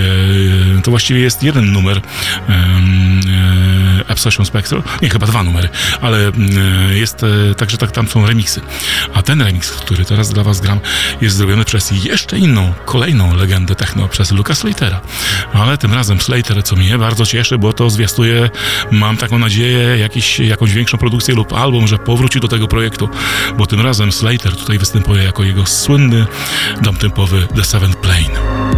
To 0.84 0.91
właściwie 0.91 1.20
jest 1.20 1.43
jeden 1.43 1.72
numer 1.72 1.91
e, 1.98 2.02
Obsession 4.10 4.46
Spectral. 4.46 4.84
Nie, 5.02 5.10
chyba 5.10 5.28
dwa 5.28 5.44
numery, 5.44 5.70
ale 6.02 6.28
e, 6.28 6.32
jest 6.98 7.24
e, 7.24 7.56
także 7.56 7.78
tak, 7.78 7.92
tam 7.92 8.08
są 8.08 8.28
remixy. 8.28 8.62
A 9.14 9.22
ten 9.22 9.42
remix, 9.42 9.72
który 9.72 10.06
teraz 10.06 10.30
dla 10.30 10.44
was 10.44 10.62
gram, 10.62 10.80
jest 11.22 11.36
zrobiony 11.36 11.66
przez 11.66 11.92
jeszcze 12.06 12.38
inną, 12.38 12.74
kolejną 12.86 13.36
legendę 13.36 13.76
techno, 13.76 14.08
przez 14.08 14.32
Luka 14.32 14.56
Slatera. 14.56 15.02
Ale 15.54 15.78
tym 15.78 15.94
razem 15.94 16.22
Slater, 16.22 16.64
co 16.64 16.76
mnie 16.76 16.98
bardzo 16.98 17.26
cieszy, 17.26 17.58
bo 17.58 17.74
to 17.74 17.89
zwiastuje, 17.89 18.50
mam 18.92 19.18
taką 19.18 19.39
nadzieję, 19.39 19.98
jakiś, 19.98 20.39
jakąś 20.39 20.74
większą 20.74 20.98
produkcję 20.98 21.36
lub 21.36 21.54
album, 21.54 21.88
że 21.88 21.98
powróci 21.98 22.39
do 22.39 22.48
tego 22.48 22.68
projektu, 22.68 23.10
bo 23.58 23.66
tym 23.66 23.82
razem 23.82 24.12
Slater 24.12 24.56
tutaj 24.56 24.78
występuje 24.78 25.24
jako 25.24 25.44
jego 25.44 25.66
słynny 25.66 26.26
dom 26.82 26.96
tempowy 26.96 27.48
The 27.56 27.64
Seventh 27.64 27.98
Plane. 27.98 28.70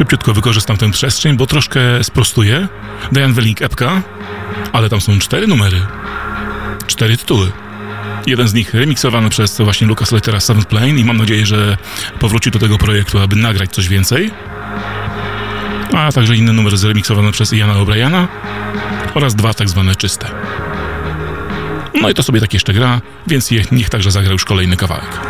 Szybciutko 0.00 0.34
wykorzystam 0.34 0.76
tę 0.76 0.90
przestrzeń, 0.90 1.36
bo 1.36 1.46
troszkę 1.46 2.04
sprostuję. 2.04 2.68
Diane 3.12 3.34
Welling 3.34 3.62
epka, 3.62 4.02
ale 4.72 4.88
tam 4.88 5.00
są 5.00 5.18
cztery 5.18 5.46
numery. 5.46 5.80
Cztery 6.86 7.16
tytuły. 7.16 7.52
Jeden 8.26 8.48
z 8.48 8.54
nich 8.54 8.74
remiksowany 8.74 9.30
przez 9.30 9.60
właśnie 9.60 9.86
Lucas 9.86 10.12
Lettera 10.12 10.40
Seventh 10.40 10.68
Plane 10.68 10.88
i 10.88 11.04
mam 11.04 11.16
nadzieję, 11.16 11.46
że 11.46 11.76
powróci 12.18 12.50
do 12.50 12.58
tego 12.58 12.78
projektu, 12.78 13.18
aby 13.18 13.36
nagrać 13.36 13.70
coś 13.70 13.88
więcej. 13.88 14.30
A 15.96 16.12
także 16.12 16.36
inny 16.36 16.52
numer 16.52 16.76
zremiksowany 16.76 17.32
przez 17.32 17.52
Iana 17.52 17.74
O'Briana 17.74 18.26
oraz 19.14 19.34
dwa 19.34 19.54
tak 19.54 19.68
zwane 19.68 19.96
czyste. 19.96 20.30
No 22.02 22.10
i 22.10 22.14
to 22.14 22.22
sobie 22.22 22.40
tak 22.40 22.54
jeszcze 22.54 22.72
gra, 22.72 23.00
więc 23.26 23.50
niech 23.72 23.90
także 23.90 24.10
zagra 24.10 24.32
już 24.32 24.44
kolejny 24.44 24.76
kawałek. 24.76 25.29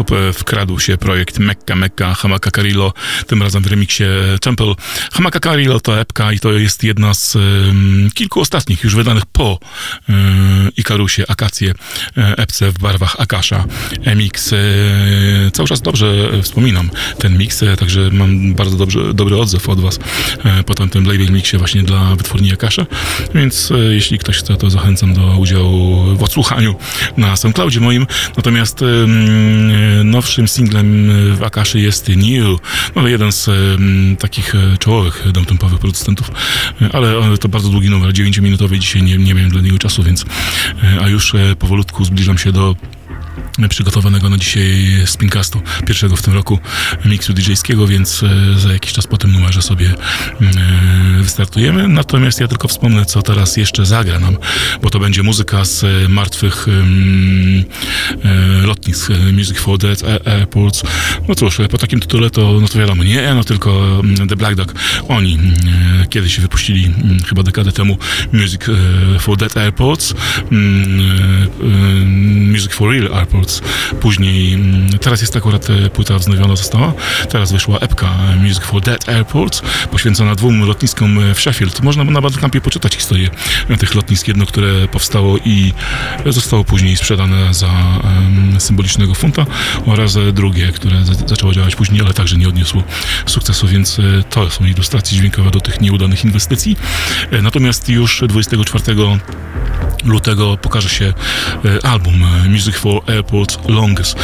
Sposób 0.00 0.12
e, 0.12 0.32
wkradł 0.32 0.80
się 0.80 0.96
projekt 0.96 1.38
Mekka 1.38 1.76
Mekka 1.76 2.14
Hamaka 2.14 2.50
Carillo, 2.50 2.92
tym 3.26 3.42
razem 3.42 3.62
w 3.62 3.66
remiksie 3.66 4.04
Temple. 4.40 4.74
Hamaka 5.12 5.40
Carillo 5.40 5.80
to 5.80 6.00
epka 6.00 6.32
i 6.32 6.38
to 6.38 6.52
jest 6.52 6.84
jedna 6.84 7.14
z 7.14 7.36
um, 7.36 8.10
kilku 8.14 8.40
ostatnich 8.40 8.84
już 8.84 8.94
wydanych 8.94 9.26
po 9.26 9.58
um, 10.08 10.70
Ikarusie 10.76 11.24
Akacje 11.28 11.74
e, 12.16 12.36
epce 12.38 12.70
w 12.70 12.78
barwach 12.78 13.16
Akasha. 13.18 13.64
Mix, 14.16 14.52
e, 14.52 14.56
cały 15.52 15.68
czas 15.68 15.80
dobrze 15.80 16.06
wspominam 16.42 16.90
ten 17.18 17.38
mix, 17.38 17.62
e, 17.62 17.76
także 17.76 18.10
mam 18.12 18.54
bardzo 18.54 18.76
dobrze, 18.76 19.14
dobry 19.14 19.36
odzew 19.36 19.68
od 19.68 19.80
was 19.80 19.98
e, 20.44 20.64
po 20.64 20.74
tamtym 20.74 21.04
label 21.04 21.30
mixie 21.30 21.58
właśnie 21.58 21.82
dla 21.82 22.16
wytwórni 22.16 22.52
Akasha, 22.52 22.86
więc 23.34 23.70
e, 23.70 23.78
jeśli 23.78 24.18
ktoś 24.18 24.38
chce, 24.38 24.56
to 24.56 24.70
zachęcam 24.70 25.14
do 25.14 25.36
udziału 25.38 26.04
w 26.16 26.22
odsłuchaniu 26.22 26.74
na 27.16 27.36
SoundCloudzie 27.36 27.80
moim. 27.80 28.06
Natomiast 28.36 28.84
nowszym 30.04 30.48
singlem 30.48 31.10
w 31.36 31.42
Akaszy 31.42 31.80
jest 31.80 32.08
New, 32.08 32.60
no 32.96 33.08
jeden 33.08 33.32
z 33.32 33.50
takich 34.18 34.54
e, 34.54 34.78
czołowych 34.78 35.32
downtempowych 35.32 35.78
producentów, 35.78 36.30
E, 36.82 36.88
ale 36.92 37.18
e, 37.18 37.38
to 37.38 37.48
bardzo 37.48 37.68
długi 37.68 37.90
numer, 37.90 38.12
9-minutowy, 38.12 38.78
dzisiaj 38.78 39.02
nie, 39.02 39.18
nie 39.18 39.34
miałem 39.34 39.50
dla 39.50 39.60
niego 39.60 39.78
czasu, 39.78 40.02
więc 40.02 40.24
a 41.02 41.08
już 41.08 41.34
powolutku 41.58 42.04
zbliżam 42.04 42.38
się 42.38 42.52
do 42.52 42.76
przygotowanego 43.68 44.30
na 44.30 44.38
dzisiaj 44.38 45.02
spincastu, 45.06 45.62
pierwszego 45.86 46.16
w 46.16 46.22
tym 46.22 46.34
roku 46.34 46.58
miksu 47.04 47.32
DJ-skiego, 47.32 47.86
więc 47.86 48.22
e, 48.22 48.58
za 48.58 48.72
jakiś 48.72 48.92
czas 48.92 49.06
po 49.06 49.16
tym 49.16 49.32
numerze 49.32 49.62
sobie 49.62 49.90
e, 49.90 51.22
wystartujemy. 51.22 51.88
Natomiast 51.88 52.40
ja 52.40 52.48
tylko 52.48 52.68
wspomnę, 52.68 53.04
co 53.04 53.22
teraz 53.22 53.56
jeszcze 53.56 53.86
zagra 53.86 54.18
nam, 54.18 54.36
bo 54.82 54.90
to 54.90 54.98
będzie 54.98 55.22
muzyka 55.22 55.64
z 55.64 55.84
e, 55.84 56.08
martwych 56.08 56.66
e, 58.24 58.66
lotnisk, 58.66 59.12
Music 59.32 59.58
for 59.58 59.78
Dead 59.78 59.98
Air- 59.98 60.28
Airports. 60.28 60.82
No 61.28 61.34
cóż, 61.34 61.58
po 61.70 61.78
takim 61.78 62.00
tytule 62.00 62.30
to, 62.30 62.58
no 62.60 62.68
to 62.68 62.78
wiadomo, 62.78 63.04
nie, 63.04 63.34
no 63.34 63.44
tylko 63.44 64.00
mm, 64.00 64.28
The 64.28 64.36
Black 64.36 64.54
Dog. 64.54 64.74
Oni 65.08 65.38
kiedyś 66.10 66.40
wypuścili 66.40 66.84
mm, 66.84 67.22
chyba 67.28 67.42
dekadę 67.42 67.72
temu 67.72 67.98
Music 68.32 68.62
for 69.18 69.36
Dead 69.36 69.56
Airports, 69.56 70.14
mm, 70.52 71.10
Music 72.52 72.72
for 72.72 72.92
Real 72.92 73.14
Airports. 73.14 73.39
Później, 74.00 74.54
mm, 74.54 74.98
teraz 74.98 75.20
jest 75.20 75.36
akurat 75.36 75.70
e, 75.70 75.90
płyta 75.90 76.18
wznowiona 76.18 76.56
została. 76.56 76.92
Teraz 77.28 77.52
wyszła 77.52 77.78
epka 77.78 78.10
Music 78.42 78.58
for 78.62 78.82
Dead 78.82 79.08
Airports, 79.08 79.62
poświęcona 79.90 80.34
dwóm 80.34 80.60
lotniskom 80.62 81.18
e, 81.18 81.34
w 81.34 81.40
Sheffield. 81.40 81.80
Można 81.82 82.04
na 82.04 82.20
Bandcampie 82.20 82.60
poczytać 82.60 82.94
historię 82.94 83.30
e, 83.68 83.76
tych 83.76 83.94
lotnisk. 83.94 84.28
Jedno, 84.28 84.46
które 84.46 84.88
powstało 84.88 85.38
i 85.38 85.72
zostało 86.26 86.64
później 86.64 86.96
sprzedane 86.96 87.54
za 87.54 87.70
symbolicznego 88.58 89.14
funta 89.14 89.46
oraz 89.86 90.18
drugie, 90.32 90.72
które 90.72 91.04
za- 91.04 91.28
zaczęło 91.28 91.52
działać 91.52 91.76
później, 91.76 92.00
ale 92.00 92.14
także 92.14 92.36
nie 92.36 92.48
odniosło 92.48 92.82
sukcesu, 93.26 93.66
więc 93.68 94.00
to 94.30 94.50
są 94.50 94.64
ilustracje 94.64 95.18
dźwiękowe 95.18 95.50
do 95.50 95.60
tych 95.60 95.80
nieudanych 95.80 96.24
inwestycji. 96.24 96.76
Natomiast 97.42 97.88
już 97.88 98.22
24 98.28 98.96
lutego 100.04 100.56
pokaże 100.56 100.88
się 100.88 101.12
album 101.82 102.14
Music 102.48 102.76
for 102.76 103.02
Airports 103.06 103.29
Longest. 103.68 104.16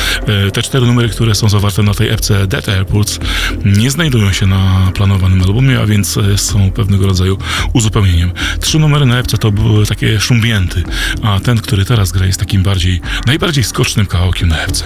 E, 0.47 0.51
Te 0.51 0.63
cztery 0.63 0.87
numery, 0.87 1.09
które 1.09 1.35
są 1.35 1.49
zawarte 1.49 1.83
na 1.83 1.95
tej 1.95 2.09
epce 2.09 2.47
Dead 2.47 2.69
Airports 2.69 3.19
nie 3.65 3.91
znajdują 3.91 4.33
się 4.33 4.47
na 4.47 4.91
planowanym 4.95 5.43
albumie, 5.43 5.81
a 5.81 5.87
więc 5.87 6.17
e, 6.17 6.39
są 6.39 6.71
pewnego 6.71 7.07
rodzaju 7.07 7.39
uzupełnieniem. 7.73 8.31
Trzy 8.61 8.79
numery 8.79 9.07
na 9.07 9.19
epce 9.19 9.39
to 9.39 9.53
były 9.53 9.87
takie 9.87 10.21
szumbięty, 10.21 10.83
a 11.23 11.41
ten, 11.41 11.59
który 11.59 11.85
teraz 11.85 12.13
gra 12.13 12.27
jest 12.27 12.41
takim 12.41 12.63
bardziej, 12.63 13.01
najbardziej 13.27 13.65
skocznym 13.65 14.07
kawałkiem 14.07 14.49
na 14.49 14.59
epce. 14.59 14.85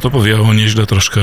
To 0.00 0.10
powiało 0.10 0.54
nieźle 0.54 0.86
troszkę 0.86 1.20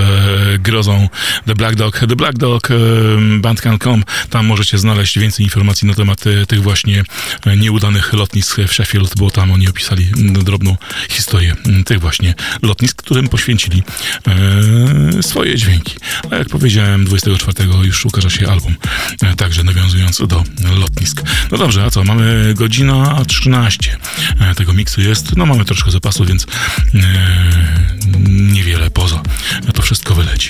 grozą 0.59 1.09
The 1.45 1.55
Black 1.55 1.75
Dog. 1.75 1.99
The 1.99 2.15
Black 2.15 2.37
Dog 2.37 2.71
em, 2.71 3.41
Bandcamp.com. 3.41 4.03
Tam 4.29 4.45
możecie 4.45 4.77
znaleźć 4.77 5.19
więcej 5.19 5.45
informacji 5.45 5.87
na 5.87 5.93
temat 5.93 6.27
e, 6.27 6.45
tych 6.45 6.61
właśnie 6.61 7.03
e, 7.45 7.57
nieudanych 7.57 8.13
lotnisk 8.13 8.57
w 8.67 8.73
Sheffield, 8.73 9.13
bo 9.17 9.31
tam 9.31 9.51
oni 9.51 9.67
opisali 9.67 10.05
drobną 10.43 10.77
historię 11.09 11.55
tych 11.85 11.99
właśnie 11.99 12.33
lotnisk, 12.61 12.97
którym 12.97 13.27
poświęcili 13.27 13.83
e, 14.27 15.23
swoje 15.23 15.55
dźwięki. 15.55 15.95
A 16.31 16.35
jak 16.35 16.49
powiedziałem, 16.49 17.05
24 17.05 17.69
już 17.83 18.05
ukaże 18.05 18.31
się 18.31 18.49
album, 18.49 18.75
e, 19.21 19.35
także 19.35 19.63
nawiązując 19.63 20.21
do 20.27 20.43
lotnisk. 20.79 21.21
No 21.51 21.57
dobrze, 21.57 21.83
a 21.83 21.89
co? 21.91 22.03
Mamy 22.03 22.53
godzina 22.53 23.25
13 23.27 23.97
e, 24.39 24.55
tego 24.55 24.73
miksu 24.73 25.01
jest. 25.01 25.37
No 25.37 25.45
mamy 25.45 25.65
troszkę 25.65 25.91
zapasu, 25.91 26.25
więc 26.25 26.47
e, 26.95 27.44
niewiele 28.35 28.89
poza. 28.89 29.23
To 29.73 29.81
wszystko 29.81 30.15
wyleci. 30.15 30.49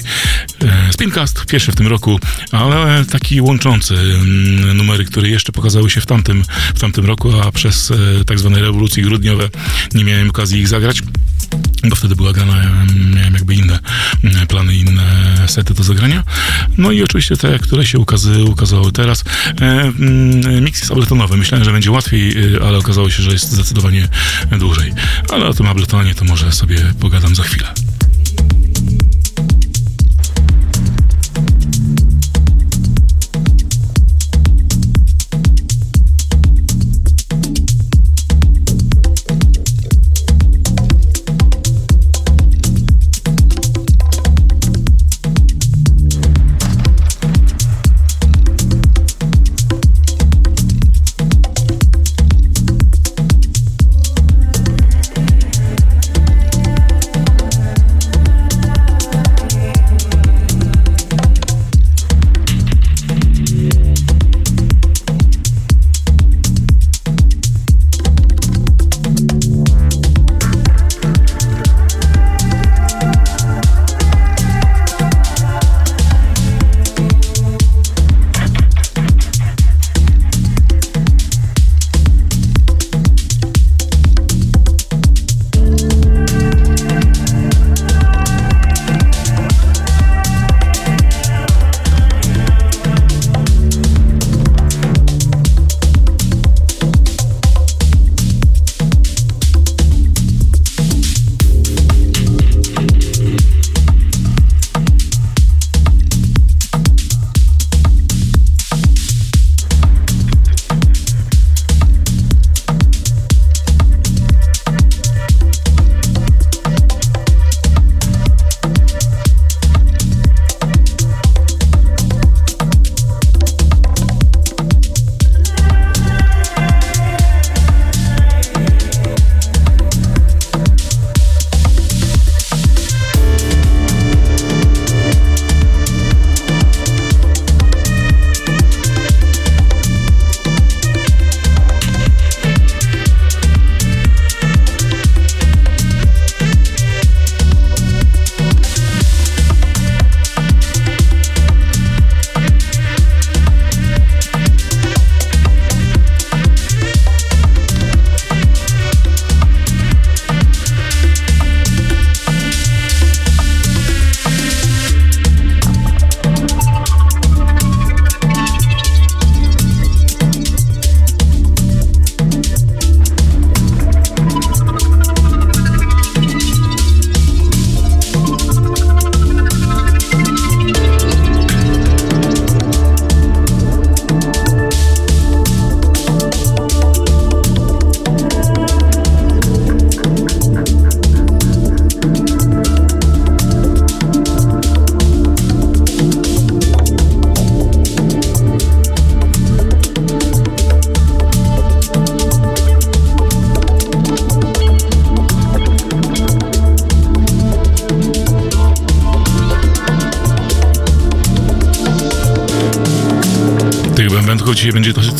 E, 0.61 0.93
Spincast 0.93 1.45
pierwszy 1.45 1.71
w 1.71 1.75
tym 1.75 1.87
roku, 1.87 2.19
ale 2.51 3.05
taki 3.05 3.41
łączący 3.41 3.93
mm, 3.93 4.77
numery, 4.77 5.05
które 5.05 5.29
jeszcze 5.29 5.51
pokazały 5.51 5.89
się 5.89 6.01
w 6.01 6.05
tamtym, 6.05 6.43
w 6.75 6.79
tamtym 6.79 7.05
roku, 7.05 7.41
a 7.41 7.51
przez 7.51 7.91
e, 7.91 8.25
tak 8.25 8.39
zwane 8.39 8.61
rewolucje 8.61 9.03
grudniowe 9.03 9.49
nie 9.93 10.03
miałem 10.03 10.29
okazji 10.29 10.59
ich 10.59 10.67
zagrać 10.67 11.01
bo 11.89 11.95
wtedy 11.95 12.15
była 12.15 12.33
grana, 12.33 12.55
miałem 13.15 13.33
jakby 13.33 13.55
inne 13.55 13.79
mm, 14.23 14.47
plany, 14.47 14.75
inne 14.75 15.35
sety 15.47 15.73
do 15.73 15.83
zagrania. 15.83 16.23
No 16.77 16.91
i 16.91 17.03
oczywiście 17.03 17.37
te, 17.37 17.59
które 17.59 17.85
się 17.85 17.99
ukazy, 17.99 18.43
ukazały 18.43 18.91
teraz. 18.91 19.23
E, 19.47 19.81
mm, 19.81 20.63
mix 20.63 20.79
jest 20.79 20.91
abletonowy. 20.91 21.37
Myślałem, 21.37 21.65
że 21.65 21.71
będzie 21.71 21.91
łatwiej, 21.91 22.55
e, 22.55 22.63
ale 22.67 22.77
okazało 22.77 23.09
się, 23.09 23.23
że 23.23 23.31
jest 23.31 23.51
zdecydowanie 23.51 24.07
dłużej. 24.59 24.93
Ale 25.29 25.45
o 25.45 25.53
tym 25.53 25.67
abletonie 25.67 26.15
to 26.15 26.25
może 26.25 26.51
sobie 26.51 26.93
pogadam 26.99 27.35
za 27.35 27.43
chwilę. 27.43 27.84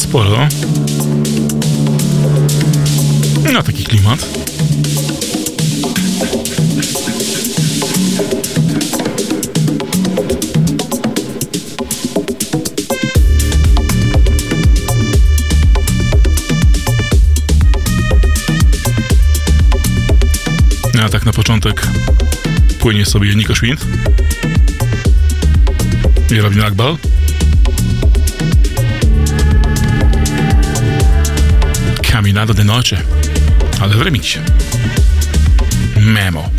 Sporo. 0.06 0.48
No, 3.54 3.64
taki 3.64 3.84
klimat. 3.84 4.20
A 21.04 21.10
tak 21.10 21.26
na 21.26 21.34
początek 21.34 21.88
płynie 22.80 23.06
sobie 23.06 23.36
Nico 23.36 23.56
Schwind 23.56 23.86
i 26.32 26.42
Rabin 26.42 26.62
Akbal. 26.62 26.98
Caminado 32.36 32.54
de 32.54 32.64
Noche, 32.66 33.04
ale 33.82 33.96
w. 33.96 34.42
Memo. 35.98 36.50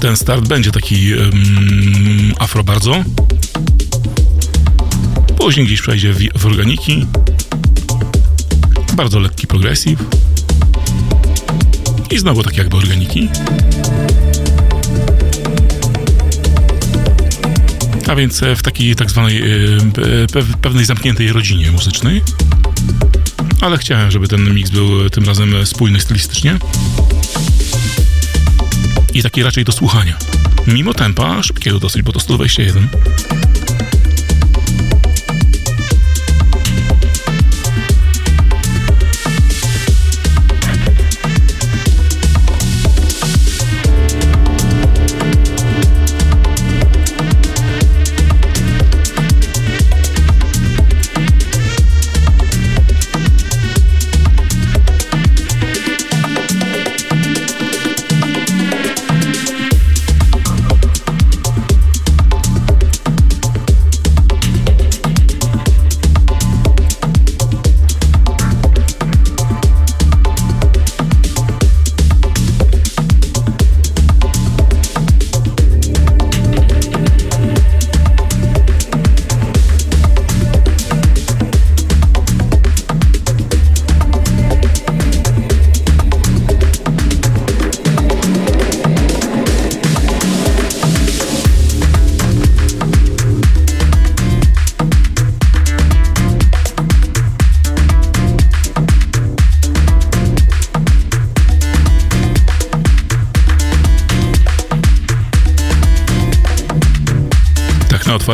Ten 0.00 0.16
start 0.16 0.48
będzie 0.48 0.72
taki 0.72 1.14
um, 1.14 2.34
afro 2.38 2.64
bardzo. 2.64 3.04
Później 5.38 5.66
gdzieś 5.66 5.82
przejdzie 5.82 6.12
w, 6.12 6.18
w 6.34 6.46
organiki. 6.46 7.06
Bardzo 8.92 9.18
lekki 9.18 9.46
progressive. 9.46 10.29
I 12.10 12.18
znowu 12.18 12.42
tak 12.42 12.56
jakby 12.56 12.76
organiki. 12.76 13.28
A 18.08 18.14
więc 18.14 18.42
e, 18.42 18.56
w 18.56 18.62
takiej 18.62 18.96
tak 18.96 19.10
zwanej 19.10 19.38
e, 19.38 19.44
pe- 20.26 20.56
pewnej 20.62 20.84
zamkniętej 20.84 21.32
rodzinie 21.32 21.72
muzycznej. 21.72 22.22
Ale 23.60 23.78
chciałem, 23.78 24.10
żeby 24.10 24.28
ten 24.28 24.54
miks 24.54 24.70
był 24.70 25.10
tym 25.10 25.24
razem 25.24 25.66
spójny 25.66 26.00
stylistycznie. 26.00 26.58
I 29.14 29.22
taki 29.22 29.42
raczej 29.42 29.64
do 29.64 29.72
słuchania. 29.72 30.16
Mimo 30.66 30.94
tempa 30.94 31.42
szybkiego 31.42 31.78
dosyć, 31.78 32.02
bo 32.02 32.12
to 32.12 32.20
121. 32.20 32.88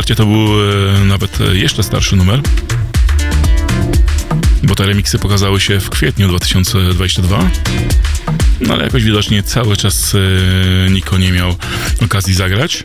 Otwarcie 0.07 0.25
to 0.25 0.31
był 0.31 0.71
e, 1.01 1.05
nawet 1.05 1.39
jeszcze 1.53 1.83
starszy 1.83 2.17
numer. 2.17 2.41
Bo 4.63 4.75
te 4.75 4.87
remiksy 4.87 5.19
pokazały 5.19 5.61
się 5.61 5.81
w 5.81 5.91
kwietniu 5.91 6.29
2022. 6.29 7.51
No 8.61 8.75
ale 8.75 8.85
jakoś 8.85 9.05
widocznie 9.05 9.43
cały 9.43 9.77
czas 9.77 10.15
e, 10.15 10.91
Niko 10.91 11.19
nie 11.19 11.33
miał 11.33 11.57
okazji 12.05 12.35
zagrać. 12.35 12.83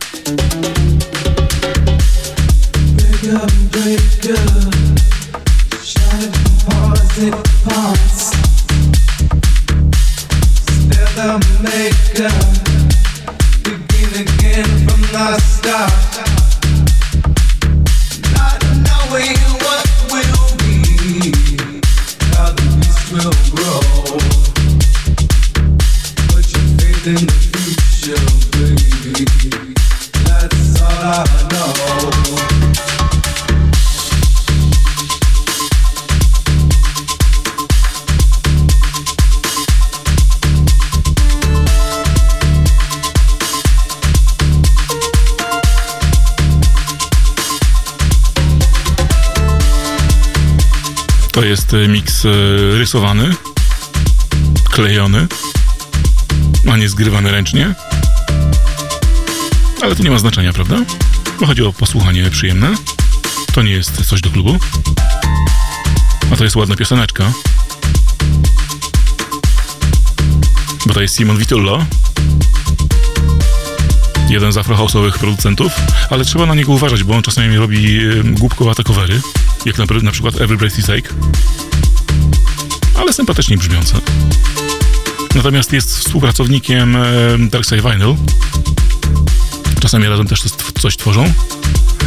Klejony, 54.72 55.28
a 56.72 56.78
nie 56.78 56.90
zgrywany 56.90 57.32
ręcznie. 57.32 57.76
Ale 59.82 59.96
to 59.96 60.04
nie 60.04 60.12
ma 60.12 60.20
znaczenia, 60.20 60.54
prawda? 60.54 60.76
Bo 61.40 61.46
chodzi 61.46 61.64
o 61.64 61.74
posłuchanie 61.74 62.30
przyjemne. 62.30 62.76
To 63.54 63.62
nie 63.62 63.72
jest 63.72 64.06
coś 64.06 64.22
do 64.22 64.30
klubu. 64.30 64.60
A 66.34 66.36
to 66.36 66.44
jest 66.44 66.56
ładna 66.56 66.76
pioseneczka. 66.76 67.32
Bo 70.86 70.94
to 70.94 71.02
jest 71.02 71.16
Simon 71.16 71.38
Vitullo. 71.38 71.86
Jeden 74.30 74.52
z 74.52 74.56
afrohouse'owych 74.56 75.18
producentów, 75.18 75.72
ale 76.10 76.26
trzeba 76.26 76.46
na 76.46 76.56
niego 76.56 76.72
uważać, 76.72 77.04
bo 77.04 77.16
on 77.16 77.24
czasami 77.24 77.58
robi 77.58 78.00
głupkowate 78.24 78.84
covery, 78.84 79.22
jak 79.66 79.78
na, 79.78 79.86
na 80.02 80.12
przykład 80.12 80.42
Every 80.42 80.58
Breath 80.58 80.78
You 80.78 80.84
Take, 80.84 81.14
ale 83.12 83.16
sympatycznie 83.16 83.58
brzmiące. 83.58 83.94
Natomiast 85.36 85.74
jest 85.74 85.98
współpracownikiem 85.98 86.96
e, 86.96 87.04
Dark 87.40 87.66
Side 87.66 87.82
Vinyl. 87.82 88.16
Czasami 89.80 90.08
razem 90.08 90.28
też 90.28 90.42
coś- 90.82 90.98
tworzą. 90.98 91.34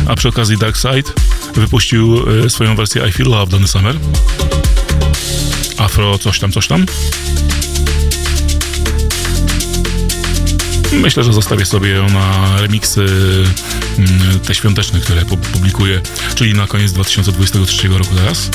A 0.09 0.15
przy 0.17 0.29
okazji 0.29 0.59
Dark 0.59 0.77
Side 0.77 1.13
wypuścił 1.55 2.25
e, 2.45 2.51
swoją 2.51 2.77
wersję 2.77 3.09
I 3.09 3.13
Feel 3.13 3.29
Love 3.29 3.51
Donny 3.51 3.69
Summer. 3.69 3.97
Afro 5.79 6.19
coś 6.19 6.39
tam, 6.39 6.53
coś 6.53 6.67
tam. 6.67 6.87
Myślę, 10.93 11.25
że 11.25 11.33
zostawię 11.33 11.65
sobie 11.67 11.91
ją 11.91 12.09
na 12.11 12.57
remiksy 12.61 13.07
mm, 13.99 14.41
te 14.41 14.55
świąteczne, 14.55 15.01
które 15.01 15.23
pu- 15.25 15.37
publikuję, 15.37 16.01
czyli 16.35 16.55
na 16.55 16.67
koniec 16.67 16.93
2023 16.93 17.89
roku 17.89 18.15
teraz. 18.15 18.51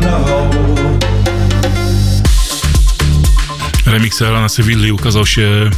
Know. 0.00 0.50
Remix 3.86 4.22
Alana 4.22 4.48
Cywilli 4.48 4.92
ukazał 4.92 5.26
się 5.26 5.70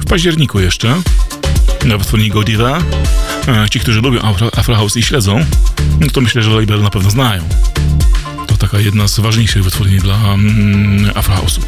w 0.00 0.04
październiku 0.08 0.60
jeszcze 0.60 1.02
na 1.84 1.98
wytwórni 1.98 2.30
Godiva. 2.30 2.78
E, 3.48 3.70
Ci, 3.70 3.80
którzy 3.80 4.00
lubią 4.00 4.22
Afro, 4.22 4.50
Afro 4.56 4.74
House 4.74 4.96
i 4.96 5.02
śledzą, 5.02 5.44
no 6.00 6.06
to 6.12 6.20
myślę, 6.20 6.42
że 6.42 6.50
label 6.50 6.82
na 6.82 6.90
pewno 6.90 7.10
znają. 7.10 7.42
To 8.46 8.56
taka 8.56 8.78
jedna 8.78 9.08
z 9.08 9.20
ważniejszych 9.20 9.64
wytwórni 9.64 9.98
dla 9.98 10.34
mm, 10.34 11.10
Afro 11.14 11.34
House'u. 11.34 11.60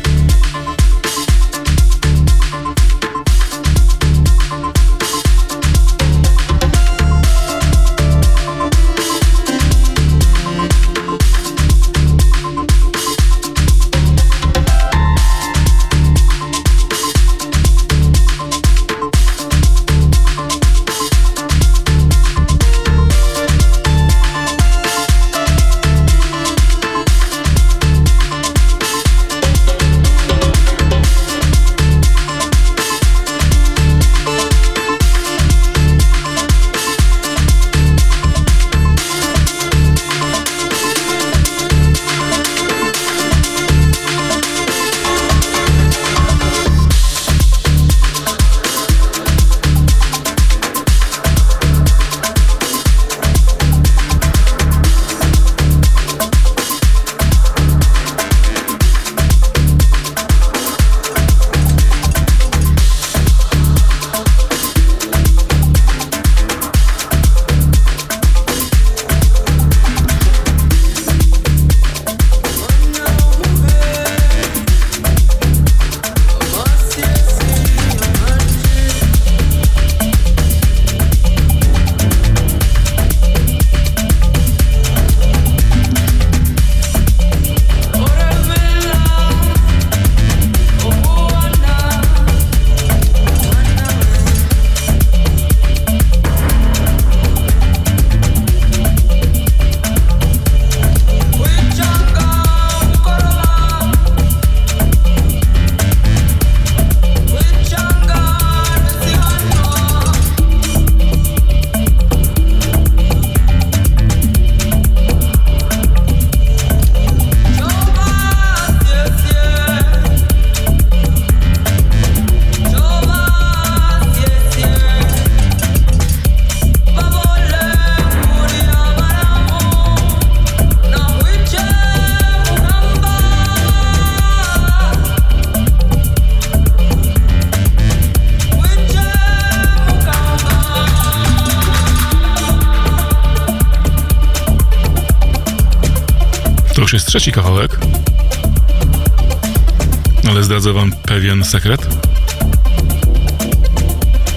Pewien 151.37 151.51
sekret. 151.51 151.87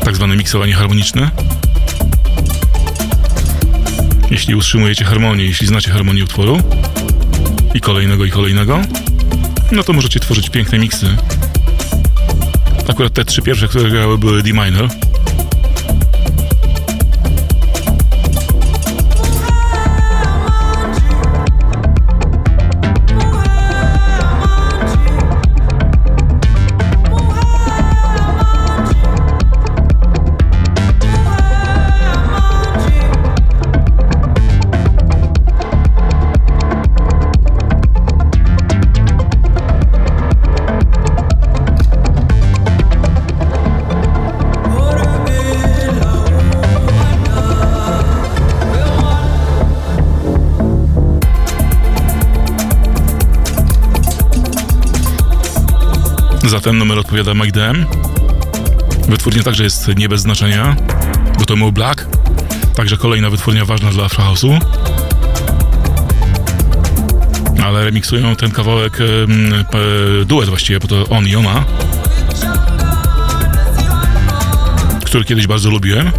Tak 0.05 0.15
zwane 0.15 0.35
miksowanie 0.35 0.73
harmoniczne. 0.73 1.31
Jeśli 4.31 4.55
utrzymujecie 4.55 5.05
harmonię, 5.05 5.45
jeśli 5.45 5.67
znacie 5.67 5.91
harmonię 5.91 6.23
utworu 6.23 6.61
i 7.73 7.81
kolejnego 7.81 8.25
i 8.25 8.31
kolejnego, 8.31 8.81
no 9.71 9.83
to 9.83 9.93
możecie 9.93 10.19
tworzyć 10.19 10.49
piękne 10.49 10.79
miksy. 10.79 11.07
Akurat 12.87 13.13
te 13.13 13.25
trzy 13.25 13.41
pierwsze, 13.41 13.67
które 13.67 13.89
grały 13.89 14.17
były 14.17 14.43
D 14.43 14.53
minor. 14.53 14.89
Za 56.49 56.59
ten 56.59 56.77
numer 56.77 56.99
odpowiada 56.99 57.33
Mike 57.33 57.51
DM. 57.51 57.85
Wytwórnia 59.07 59.43
także 59.43 59.63
jest 59.63 59.87
nie 59.97 60.09
bez 60.09 60.21
znaczenia, 60.21 60.75
bo 61.39 61.45
to 61.45 61.71
Black. 61.71 62.07
Także 62.75 62.97
kolejna 62.97 63.29
wytwórnia 63.29 63.65
ważna 63.65 63.91
dla 63.91 64.05
Afro 64.05 64.23
House'u. 64.23 64.59
Ale 67.63 67.85
remiksują 67.85 68.35
ten 68.35 68.51
kawałek 68.51 68.97
duet 70.25 70.49
właściwie, 70.49 70.79
bo 70.79 70.87
to 70.87 71.05
on 71.09 71.27
i 71.27 71.35
ona. 71.35 71.63
Który 75.05 75.23
kiedyś 75.23 75.47
bardzo 75.47 75.69
lubiłem. 75.69 76.11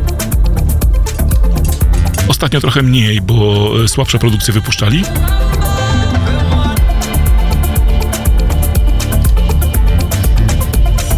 Ostatnio 2.28 2.60
trochę 2.60 2.82
mniej, 2.82 3.20
bo 3.20 3.70
e, 3.84 3.88
słabsze 3.88 4.18
produkcje 4.18 4.54
wypuszczali. 4.54 5.02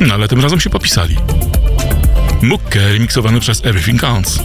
No 0.06 0.14
ale 0.14 0.28
tym 0.28 0.40
razem 0.40 0.60
się 0.60 0.70
popisali. 0.70 1.16
Mukke 2.42 2.92
remiksowany 2.92 3.40
przez 3.40 3.64
Everything 3.64 4.00
Counts. 4.00 4.38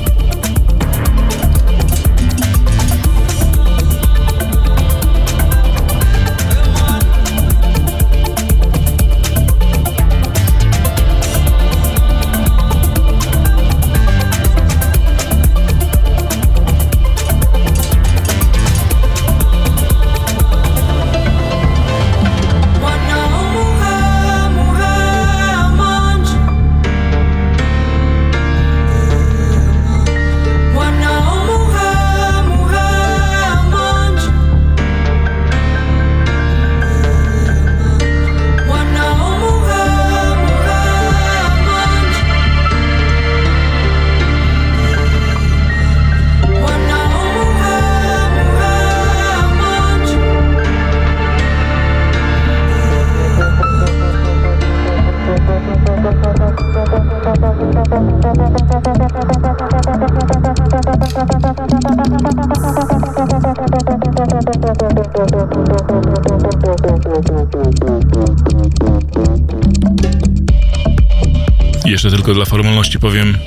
Tylko 72.28 72.36
dla 72.36 72.46
formalności 72.46 73.00
powiem, 73.00 73.38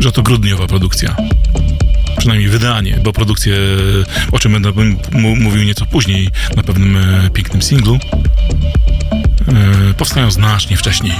że 0.00 0.12
to 0.12 0.22
grudniowa 0.22 0.66
produkcja. 0.66 1.16
Przynajmniej 2.18 2.48
wydanie, 2.48 2.98
bo 3.04 3.12
produkcje, 3.12 3.56
o 4.32 4.38
czym 4.38 4.52
będę 4.52 4.72
mówił 5.12 5.64
nieco 5.64 5.86
później 5.86 6.28
na 6.56 6.62
pewnym 6.62 6.96
e, 6.96 7.30
pięknym 7.30 7.62
singlu, 7.62 7.98
e, 9.48 9.94
powstają 9.94 10.30
znacznie 10.30 10.76
wcześniej. 10.76 11.12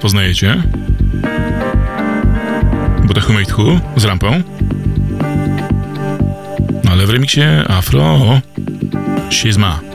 Rozpoznajecie. 0.00 0.62
Bo 3.04 3.14
to 3.14 3.20
Who 3.58 3.80
z 3.96 4.04
rampą. 4.04 4.42
No 6.84 6.90
ale 6.90 7.06
w 7.06 7.10
remiksie 7.10 7.40
Afro 7.68 8.40
Shizma. 9.30 9.89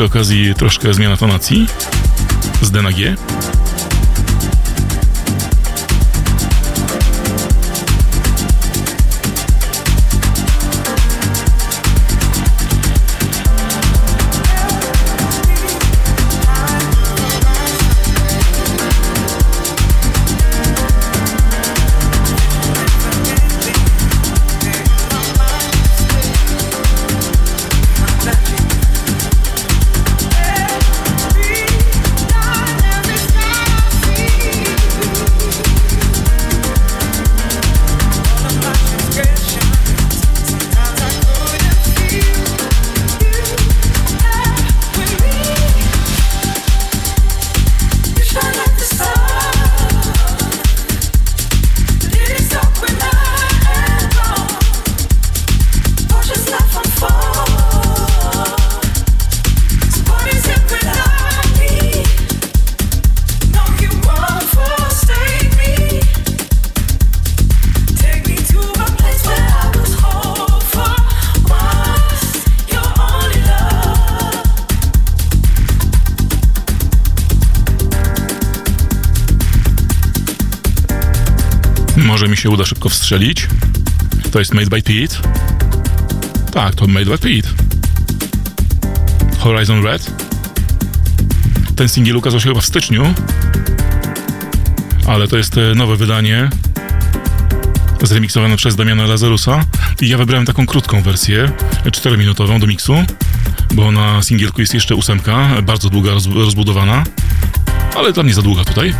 Przy 0.00 0.06
okazji 0.06 0.54
troszkę 0.54 0.94
zmiana 0.94 1.16
tonacji 1.16 1.66
z 2.62 2.70
D. 2.70 2.82
się 82.40 82.50
uda 82.50 82.64
szybko 82.64 82.88
wstrzelić. 82.88 83.46
To 84.30 84.38
jest 84.38 84.54
Made 84.54 84.66
by 84.66 84.82
Pete. 84.82 85.16
Tak, 86.52 86.74
to 86.74 86.86
Made 86.86 87.04
by 87.04 87.18
Pete. 87.18 87.48
Horizon 89.38 89.84
Red. 89.84 90.12
Ten 91.76 91.88
singiel 91.88 92.16
ukazał 92.16 92.40
się 92.40 92.48
chyba 92.48 92.60
w 92.60 92.66
styczniu. 92.66 93.14
Ale 95.06 95.28
to 95.28 95.36
jest 95.36 95.58
e, 95.58 95.74
nowe 95.74 95.96
wydanie. 95.96 96.50
Zremiksowane 98.02 98.56
przez 98.56 98.76
Damiana 98.76 99.06
Lazarusa. 99.06 99.64
I 100.00 100.08
ja 100.08 100.18
wybrałem 100.18 100.46
taką 100.46 100.66
krótką 100.66 101.02
wersję, 101.02 101.52
4-minutową 101.84 102.60
do 102.60 102.66
miksu. 102.66 102.94
Bo 103.74 103.92
na 103.92 104.22
singielku 104.22 104.60
jest 104.60 104.74
jeszcze 104.74 104.94
ósemka, 104.94 105.62
bardzo 105.62 105.90
długa, 105.90 106.12
roz, 106.12 106.26
rozbudowana. 106.26 107.04
Ale 107.96 108.12
dla 108.12 108.22
mnie 108.22 108.34
za 108.34 108.42
długa 108.42 108.64
tutaj. 108.64 108.94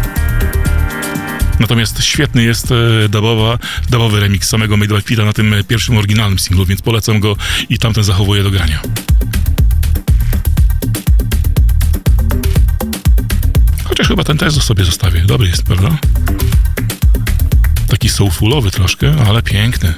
Natomiast 1.61 2.03
świetny 2.03 2.43
jest 2.43 2.73
e, 2.73 3.09
dubowa, 3.09 3.59
dubowy 3.91 4.21
remix 4.21 4.49
samego 4.49 4.77
Made 4.77 4.95
by 4.95 5.03
Pita 5.03 5.25
na 5.25 5.33
tym 5.33 5.55
e, 5.55 5.65
pierwszym 5.65 5.97
oryginalnym 5.97 6.39
singlu, 6.39 6.67
więc 6.67 6.83
polecam 6.83 7.21
go 7.21 7.37
i 7.69 7.79
tamten 7.79 8.05
zachowuję 8.05 8.43
do 8.43 8.51
grania. 8.51 8.83
Chociaż 13.85 14.09
chyba 14.09 14.25
ten 14.25 14.39
też 14.39 14.55
sobie 14.55 14.85
zostawię. 14.85 15.21
Dobry 15.21 15.49
jest, 15.49 15.63
prawda? 15.63 15.99
Taki 17.89 18.09
soulfulowy 18.09 18.71
troszkę, 18.71 19.15
ale 19.27 19.43
piękny. 19.43 19.95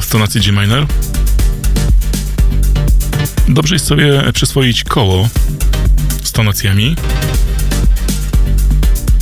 W 0.00 0.10
tonacji 0.10 0.40
G 0.40 0.52
minor. 0.52 0.86
Dobrze 3.48 3.74
jest 3.74 3.86
sobie 3.86 4.32
przyswoić 4.32 4.84
koło 4.84 5.28
z 6.22 6.32
tonacjami, 6.32 6.96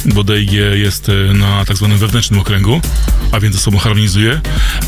bo 0.05 0.25
DIG 0.25 0.53
jest 0.75 1.09
e, 1.09 1.35
na 1.35 1.65
tak 1.65 1.77
zwanym 1.77 1.99
wewnętrznym 1.99 2.41
okręgu, 2.41 2.81
a 3.33 3.41
więc 3.41 3.55
ze 3.55 3.61
sobą 3.61 3.79
harmonizuje. 3.79 4.41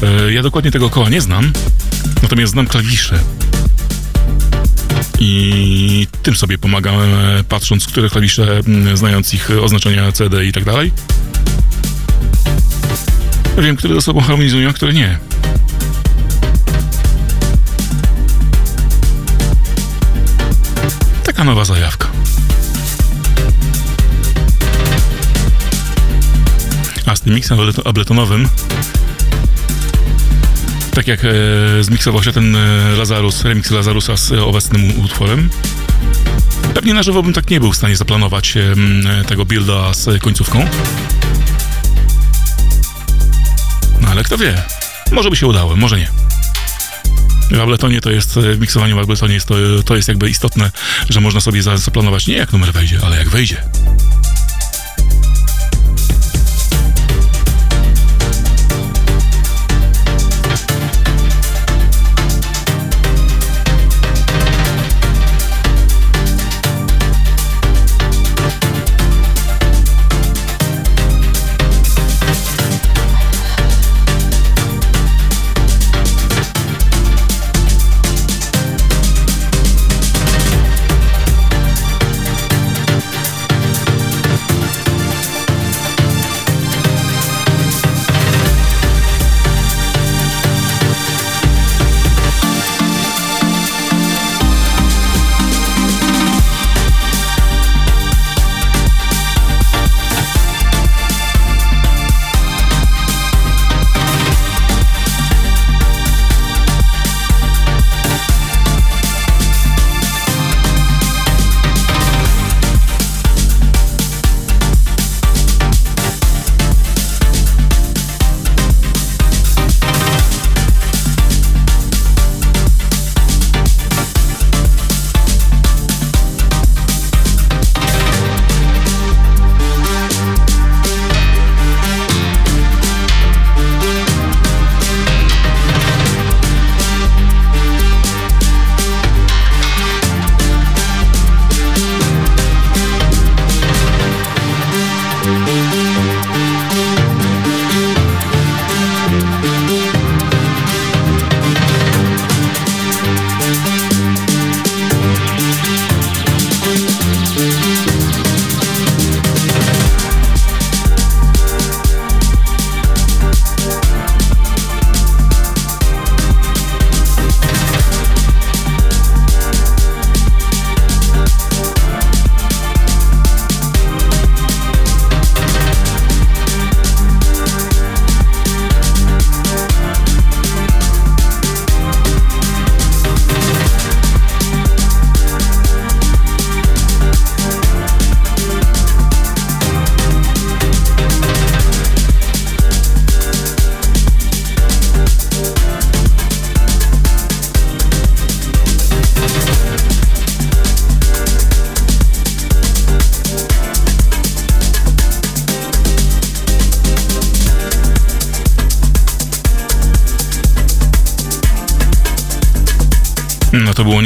E, 0.02 0.32
Ja 0.32 0.42
dokładnie 0.42 0.70
tego 0.70 0.90
koła 0.90 1.08
nie 1.08 1.20
znam, 1.20 1.52
natomiast 2.22 2.52
znam 2.52 2.66
klawisze. 2.66 3.18
I 5.18 6.06
tym 6.22 6.36
sobie 6.36 6.58
pomagam, 6.58 6.94
e, 6.94 7.44
patrząc, 7.48 7.86
które 7.86 8.10
klawisze, 8.10 8.60
znając 8.94 9.34
ich 9.34 9.50
oznaczenia 9.62 10.12
CD 10.12 10.44
i 10.44 10.52
tak 10.52 10.64
dalej. 10.64 10.92
Wiem, 13.58 13.76
które 13.76 13.94
ze 13.94 14.02
sobą 14.02 14.20
harmonizują, 14.20 14.70
a 14.70 14.72
które 14.72 14.92
nie. 14.92 15.29
Taka 21.40 21.50
nowa 21.50 21.64
zajawka. 21.64 22.08
A 27.06 27.16
z 27.16 27.20
tym 27.20 27.34
miksem 27.34 27.58
ableto- 27.58 27.88
abletonowym, 27.88 28.48
tak 30.94 31.06
jak 31.06 31.24
e, 31.24 31.28
zmiksował 31.80 32.22
się 32.22 32.32
ten 32.32 32.56
e, 32.56 32.90
Lazarus, 32.98 33.44
remix 33.44 33.70
Lazarusa 33.70 34.16
z 34.16 34.32
e, 34.32 34.44
obecnym 34.44 35.00
utworem, 35.04 35.50
pewnie 36.74 36.94
na 36.94 37.02
żywo 37.02 37.22
bym 37.22 37.32
tak 37.32 37.50
nie 37.50 37.60
był 37.60 37.72
w 37.72 37.76
stanie 37.76 37.96
zaplanować 37.96 38.56
e, 38.56 38.72
m, 38.72 39.04
tego 39.26 39.44
builda 39.44 39.94
z 39.94 40.22
końcówką. 40.22 40.66
No 44.00 44.08
ale 44.08 44.24
kto 44.24 44.38
wie, 44.38 44.62
może 45.12 45.30
by 45.30 45.36
się 45.36 45.46
udało, 45.46 45.76
może 45.76 45.98
nie. 45.98 46.29
W 47.50 47.60
Abletonie 47.60 48.00
to 48.00 48.10
jest, 48.10 48.34
w 48.34 48.60
miksowaniu 48.60 48.96
w 48.96 48.98
Abletonie 48.98 49.34
jest 49.34 49.46
to, 49.48 49.54
to 49.84 49.96
jest 49.96 50.08
jakby 50.08 50.30
istotne, 50.30 50.70
że 51.08 51.20
można 51.20 51.40
sobie 51.40 51.62
za- 51.62 51.76
zaplanować 51.76 52.26
nie 52.26 52.34
jak 52.36 52.52
numer 52.52 52.72
wejdzie, 52.72 52.98
ale 53.04 53.16
jak 53.16 53.28
wejdzie. 53.28 53.56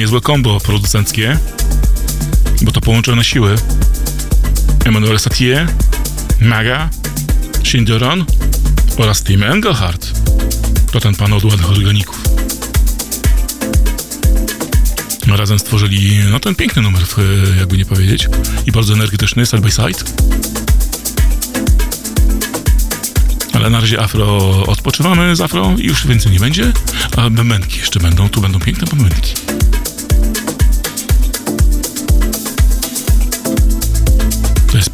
Niezłe 0.04 0.20
kombo 0.20 0.60
producenckie, 0.60 1.38
bo 2.62 2.72
to 2.72 2.80
połączone 2.80 3.24
siły. 3.24 3.56
Emmanuel 4.84 5.18
Satie, 5.18 5.66
Maga, 6.40 6.90
Shindoron 7.62 8.24
oraz 8.98 9.22
Tim 9.22 9.42
Engelhardt. 9.42 10.12
To 10.92 11.00
ten 11.00 11.14
pan 11.14 11.32
od 11.32 11.44
ładnych 11.44 11.70
organików. 11.70 12.22
No, 15.26 15.36
Razem 15.36 15.58
stworzyli 15.58 16.18
no 16.30 16.40
ten 16.40 16.54
piękny 16.54 16.82
numer, 16.82 17.02
jakby 17.58 17.78
nie 17.78 17.86
powiedzieć, 17.86 18.28
i 18.66 18.72
bardzo 18.72 18.94
energetyczny, 18.94 19.46
side 19.46 19.62
by 19.62 19.70
side. 19.70 20.10
Ale 23.52 23.70
na 23.70 23.80
razie 23.80 24.00
afro 24.00 24.36
odpoczywamy 24.66 25.36
z 25.36 25.40
afro 25.40 25.74
i 25.78 25.86
już 25.86 26.06
więcej 26.06 26.32
nie 26.32 26.40
będzie, 26.40 26.72
a 27.16 27.30
bębenki 27.30 27.78
jeszcze 27.78 28.00
będą, 28.00 28.28
tu 28.28 28.40
będą 28.40 28.60
piękne 28.60 28.86
bębenki. 28.86 29.43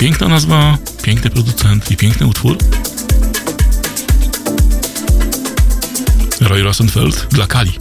Piękna 0.00 0.28
nazwa, 0.28 0.78
piękny 1.02 1.30
producent 1.30 1.90
i 1.90 1.96
piękny 1.96 2.26
utwór. 2.26 2.56
Roy 6.40 6.62
Rosenfeld 6.62 7.26
dla 7.30 7.46
Kali. 7.46 7.72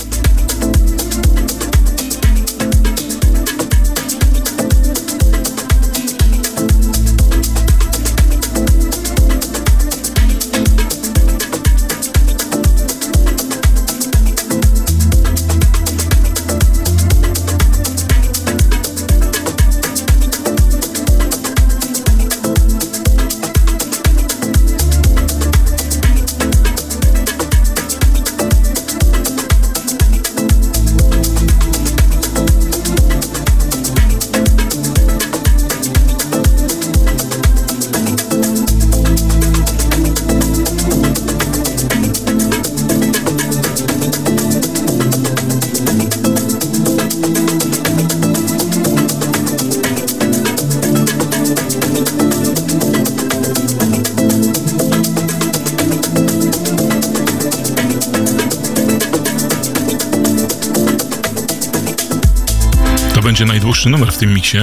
Będzie 63.39 63.53
najdłuższy 63.53 63.89
numer 63.89 64.11
w 64.11 64.17
tym 64.17 64.33
miksie. 64.33 64.57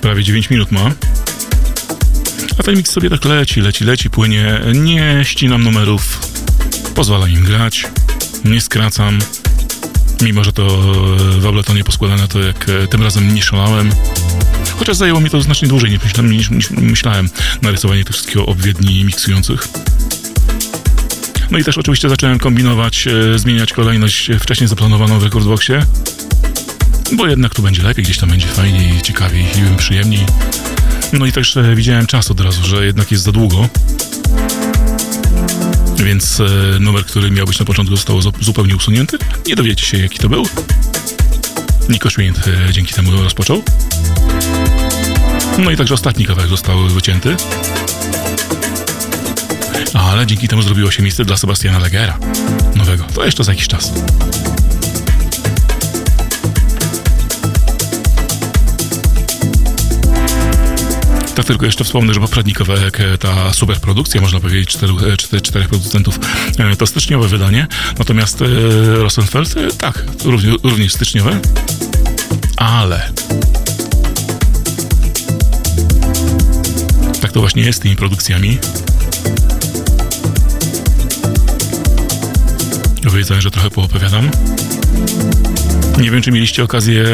Prawie 0.00 0.24
9 0.24 0.50
minut 0.50 0.72
ma. 0.72 0.90
A 2.58 2.62
ten 2.62 2.76
miks 2.76 2.90
sobie 2.90 3.10
tak 3.10 3.24
leci, 3.24 3.60
leci, 3.60 3.84
leci, 3.84 4.10
płynie. 4.10 4.60
Nie 4.74 5.20
ścinam 5.22 5.62
numerów. 5.62 6.20
Pozwalam 6.94 7.30
im 7.30 7.44
grać. 7.44 7.86
Nie 8.44 8.60
skracam. 8.60 9.18
Mimo, 10.22 10.44
że 10.44 10.52
to 10.52 10.66
e, 10.66 11.40
w 11.40 11.46
Abletonie 11.46 11.84
poskładane, 11.84 12.28
to 12.28 12.40
jak 12.40 12.68
e, 12.68 12.86
tym 12.86 13.02
razem 13.02 13.34
nie 13.34 13.42
szalałem. 13.42 13.90
Chociaż 14.78 14.96
zajęło 14.96 15.20
mi 15.20 15.30
to 15.30 15.42
znacznie 15.42 15.68
dłużej 15.68 15.90
niż 15.90 16.02
myślałem, 16.04 16.32
niż, 16.32 16.70
myślałem 16.70 17.28
narysowanie 17.62 18.04
tych 18.04 18.14
wszystkiego 18.16 18.46
obwiedni 18.46 19.04
miksujących. 19.04 19.68
No 21.50 21.58
i 21.58 21.64
też 21.64 21.78
oczywiście 21.78 22.08
zacząłem 22.08 22.38
kombinować, 22.38 23.06
e, 23.06 23.38
zmieniać 23.38 23.72
kolejność 23.72 24.30
wcześniej 24.40 24.68
zaplanowaną 24.68 25.18
w 25.18 25.22
Recordboxie, 25.22 25.86
bo 27.12 27.26
jednak 27.26 27.54
tu 27.54 27.62
będzie 27.62 27.82
lepiej, 27.82 28.04
gdzieś 28.04 28.18
tam 28.18 28.28
będzie 28.30 28.46
fajniej, 28.46 29.02
ciekawiej 29.02 29.46
przyjemniej. 29.76 30.26
No 31.12 31.26
i 31.26 31.32
też 31.32 31.58
widziałem 31.74 32.06
czas 32.06 32.30
od 32.30 32.40
razu, 32.40 32.66
że 32.66 32.86
jednak 32.86 33.10
jest 33.12 33.24
za 33.24 33.32
długo. 33.32 33.68
Więc 35.96 36.40
e, 36.40 36.44
numer, 36.80 37.04
który 37.04 37.30
miał 37.30 37.46
być 37.46 37.58
na 37.58 37.64
początku, 37.64 37.96
został 37.96 38.22
zu- 38.22 38.32
zupełnie 38.40 38.76
usunięty. 38.76 39.18
Nie 39.46 39.56
dowiecie 39.56 39.86
się, 39.86 39.98
jaki 39.98 40.18
to 40.18 40.28
był. 40.28 40.46
Niko 41.88 42.10
Schwind 42.10 42.38
e, 42.68 42.72
dzięki 42.72 42.94
temu 42.94 43.10
rozpoczął. 43.10 43.62
No 45.58 45.70
i 45.70 45.76
także 45.76 45.94
ostatni 45.94 46.26
kawałek 46.26 46.50
został 46.50 46.88
wycięty. 46.88 47.36
Ale 49.94 50.26
dzięki 50.26 50.48
temu 50.48 50.62
zrobiło 50.62 50.90
się 50.90 51.02
miejsce 51.02 51.24
dla 51.24 51.36
Sebastiana 51.36 51.78
Legera. 51.78 52.18
Nowego. 52.74 53.04
To 53.14 53.24
jeszcze 53.24 53.44
za 53.44 53.52
jakiś 53.52 53.68
czas. 53.68 53.92
Tak 61.34 61.44
tylko 61.44 61.66
jeszcze 61.66 61.84
wspomnę, 61.84 62.14
że 62.14 62.20
poprzedni 62.20 62.52
kawałek, 62.52 63.00
e, 63.00 63.18
ta 63.18 63.52
super 63.52 63.80
produkcja, 63.80 64.20
można 64.20 64.40
powiedzieć, 64.40 64.76
e, 65.34 65.40
czterech 65.40 65.68
producentów, 65.68 66.18
e, 66.58 66.76
to 66.76 66.86
styczniowe 66.86 67.28
wydanie. 67.28 67.66
Natomiast 67.98 68.44
Rosenfeld, 68.94 69.54
tak, 69.78 70.04
również, 70.24 70.54
również 70.62 70.92
styczniowe. 70.92 71.40
Ale 72.56 73.12
tak 77.20 77.32
to 77.32 77.40
właśnie 77.40 77.62
jest 77.62 77.78
z 77.78 77.82
tymi 77.82 77.96
produkcjami. 77.96 78.58
Obiecałem, 83.08 83.40
że 83.40 83.50
trochę 83.50 83.70
poopowiadam. 83.70 84.30
Nie 86.00 86.10
wiem, 86.10 86.22
czy 86.22 86.32
mieliście 86.32 86.64
okazję 86.64 87.04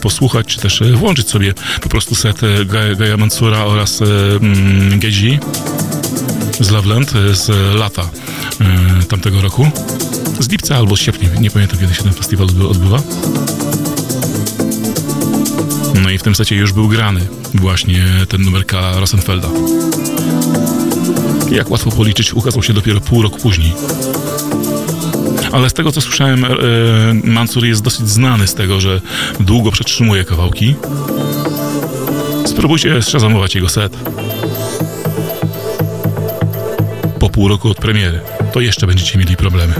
posłuchać, 0.00 0.46
czy 0.46 0.60
też 0.60 0.82
e, 0.82 0.92
włączyć 0.92 1.28
sobie 1.28 1.54
po 1.80 1.88
prostu 1.88 2.14
set 2.14 2.40
e, 2.42 2.64
Gaja, 2.96 3.16
Mansura 3.16 3.64
oraz 3.64 4.00
um, 4.00 4.98
Gezi 4.98 5.38
z 6.60 6.70
Loveland 6.70 7.12
e, 7.16 7.34
z 7.34 7.48
lata 7.74 8.02
e, 8.60 9.02
tamtego 9.04 9.40
roku. 9.40 9.70
Z 10.40 10.48
lipca 10.48 10.76
albo 10.76 10.96
z 10.96 11.00
sierpnia, 11.00 11.28
nie 11.40 11.50
pamiętam 11.50 11.78
kiedy 11.78 11.94
się 11.94 12.02
ten 12.02 12.12
festiwal 12.12 12.46
odby- 12.46 12.70
odbywa. 12.70 13.02
No 16.02 16.10
i 16.10 16.18
w 16.18 16.22
tym 16.22 16.34
secie 16.34 16.56
już 16.56 16.72
był 16.72 16.88
grany 16.88 17.20
właśnie 17.54 18.04
ten 18.28 18.42
numer 18.42 18.66
K 18.66 19.00
Rosenfelda. 19.00 19.48
Jak 21.50 21.70
łatwo 21.70 21.90
policzyć, 21.90 22.34
ukazał 22.34 22.62
się 22.62 22.72
dopiero 22.72 23.00
pół 23.00 23.22
roku 23.22 23.38
później. 23.40 23.72
Ale 25.56 25.70
z 25.70 25.72
tego 25.72 25.92
co 25.92 26.00
słyszałem, 26.00 26.44
e, 26.44 26.48
Mansur 27.24 27.64
jest 27.64 27.82
dosyć 27.82 28.08
znany 28.08 28.46
z 28.46 28.54
tego, 28.54 28.80
że 28.80 29.00
długo 29.40 29.70
przetrzymuje 29.70 30.24
kawałki. 30.24 30.74
Spróbujcie 32.46 33.02
szazamować 33.02 33.54
jego 33.54 33.68
set. 33.68 33.96
Po 37.18 37.30
pół 37.30 37.48
roku 37.48 37.68
od 37.70 37.76
premiery. 37.76 38.20
To 38.52 38.60
jeszcze 38.60 38.86
będziecie 38.86 39.18
mieli 39.18 39.36
problemy. 39.36 39.74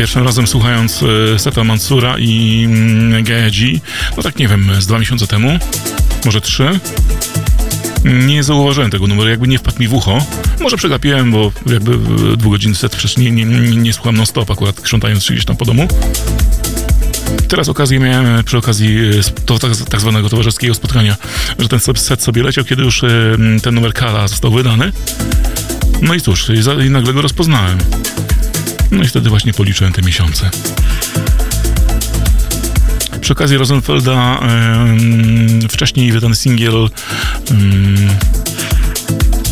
Pierwszym 0.00 0.24
razem 0.24 0.46
słuchając 0.46 1.02
e, 1.02 1.38
seta 1.38 1.64
Mansura 1.64 2.18
i 2.18 2.64
mm, 2.64 3.24
Gaedzi, 3.24 3.80
no 4.16 4.22
tak 4.22 4.38
nie 4.38 4.48
wiem, 4.48 4.70
z 4.78 4.86
dwa 4.86 4.98
miesiące 4.98 5.26
temu, 5.26 5.58
może 6.24 6.40
trzy, 6.40 6.80
nie 8.04 8.42
zauważyłem 8.42 8.90
tego 8.90 9.06
numeru, 9.06 9.30
jakby 9.30 9.48
nie 9.48 9.58
wpadł 9.58 9.80
mi 9.80 9.88
w 9.88 9.94
ucho. 9.94 10.26
Może 10.60 10.76
przegapiłem, 10.76 11.32
bo 11.32 11.52
jakby 11.66 11.98
dwugodzinny 12.36 12.76
set 12.76 12.96
przecież 12.96 13.16
nie, 13.16 13.30
nie, 13.30 13.44
nie, 13.76 13.92
słucham 13.92 14.16
non-stop, 14.16 14.50
akurat 14.50 14.80
krzątając 14.80 15.24
się 15.24 15.34
gdzieś 15.34 15.44
tam 15.44 15.56
po 15.56 15.64
domu. 15.64 15.88
Teraz 17.48 17.68
okazję 17.68 17.98
miałem 17.98 18.26
e, 18.26 18.44
przy 18.44 18.58
okazji 18.58 18.98
e, 18.98 19.44
to, 19.46 19.58
tak, 19.58 19.70
tak 19.76 20.00
zwanego 20.00 20.28
towarzyskiego 20.28 20.74
spotkania, 20.74 21.16
że 21.58 21.68
ten 21.68 21.80
set 21.94 22.22
sobie 22.22 22.42
leciał, 22.42 22.64
kiedy 22.64 22.82
już 22.82 23.02
ten 23.62 23.74
numer 23.74 23.92
Kala 23.92 24.28
został 24.28 24.50
wydany. 24.50 24.92
No 26.02 26.14
i 26.14 26.20
cóż, 26.20 26.50
i 26.86 26.90
nagle 26.90 27.12
go 27.12 27.22
rozpoznałem. 27.22 27.78
No 28.90 29.02
i 29.02 29.08
wtedy 29.08 29.30
właśnie 29.30 29.52
policzyłem 29.52 29.92
te 29.92 30.02
miesiące. 30.02 30.50
Przy 33.20 33.32
okazji 33.32 33.56
Rosenfelda 33.56 34.38
em, 34.38 35.68
wcześniej 35.68 36.12
wydany 36.12 36.36
singiel 36.36 36.74
um, 36.74 36.90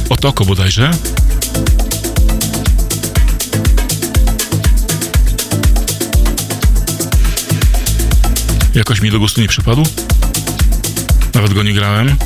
Otoko 0.08 0.44
bodajże. 0.44 0.90
Jakoś 8.74 9.00
mi 9.00 9.10
do 9.10 9.18
gustu 9.18 9.40
nie 9.40 9.48
przypadł. 9.48 9.82
Nawet 11.34 11.54
go 11.54 11.62
nie 11.62 11.72
grałem. 11.72 12.16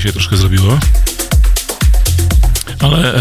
Się 0.00 0.12
troszkę 0.12 0.36
zrobiło. 0.36 0.78
Ale 2.78 3.14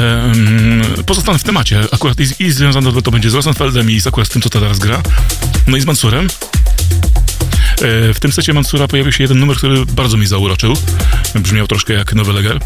pozostanę 1.06 1.40
w 1.40 1.44
temacie. 1.44 1.82
Akurat 1.92 2.18
i, 2.20 2.44
i 2.44 2.52
związane 2.52 3.02
to 3.02 3.12
będzie 3.12 3.30
z 3.30 3.34
Rosenfeldem 3.34 3.92
i 3.92 4.00
z 4.00 4.08
akurat 4.08 4.28
z 4.28 4.32
tym, 4.32 4.42
co 4.42 4.50
teraz 4.50 4.80
gra. 4.80 5.02
No 5.68 5.78
i 5.78 5.82
z 5.82 5.86
Mansurem. 5.86 6.26
E, 6.26 8.14
w 8.14 8.20
tym 8.20 8.32
secie 8.32 8.54
Mansura 8.54 8.88
pojawił 8.88 9.12
się 9.12 9.24
jeden 9.24 9.40
numer, 9.40 9.58
który 9.58 9.86
bardzo 9.86 10.18
mi 10.18 10.28
zauroczył. 10.28 10.78
Brzmiał 11.36 11.68
troszkę 11.68 11.94
jak 11.94 12.14
nowy 12.14 12.34
Leger. 12.34 12.60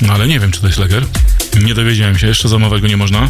No 0.00 0.12
ale 0.12 0.26
nie 0.26 0.40
wiem, 0.40 0.50
czy 0.50 0.60
to 0.60 0.66
jest 0.66 0.78
Leger. 0.78 1.06
Nie 1.62 1.74
dowiedziałem 1.74 2.18
się, 2.18 2.26
jeszcze 2.26 2.48
zamawiać 2.48 2.80
go 2.80 2.88
nie 2.88 2.96
można. 2.96 3.28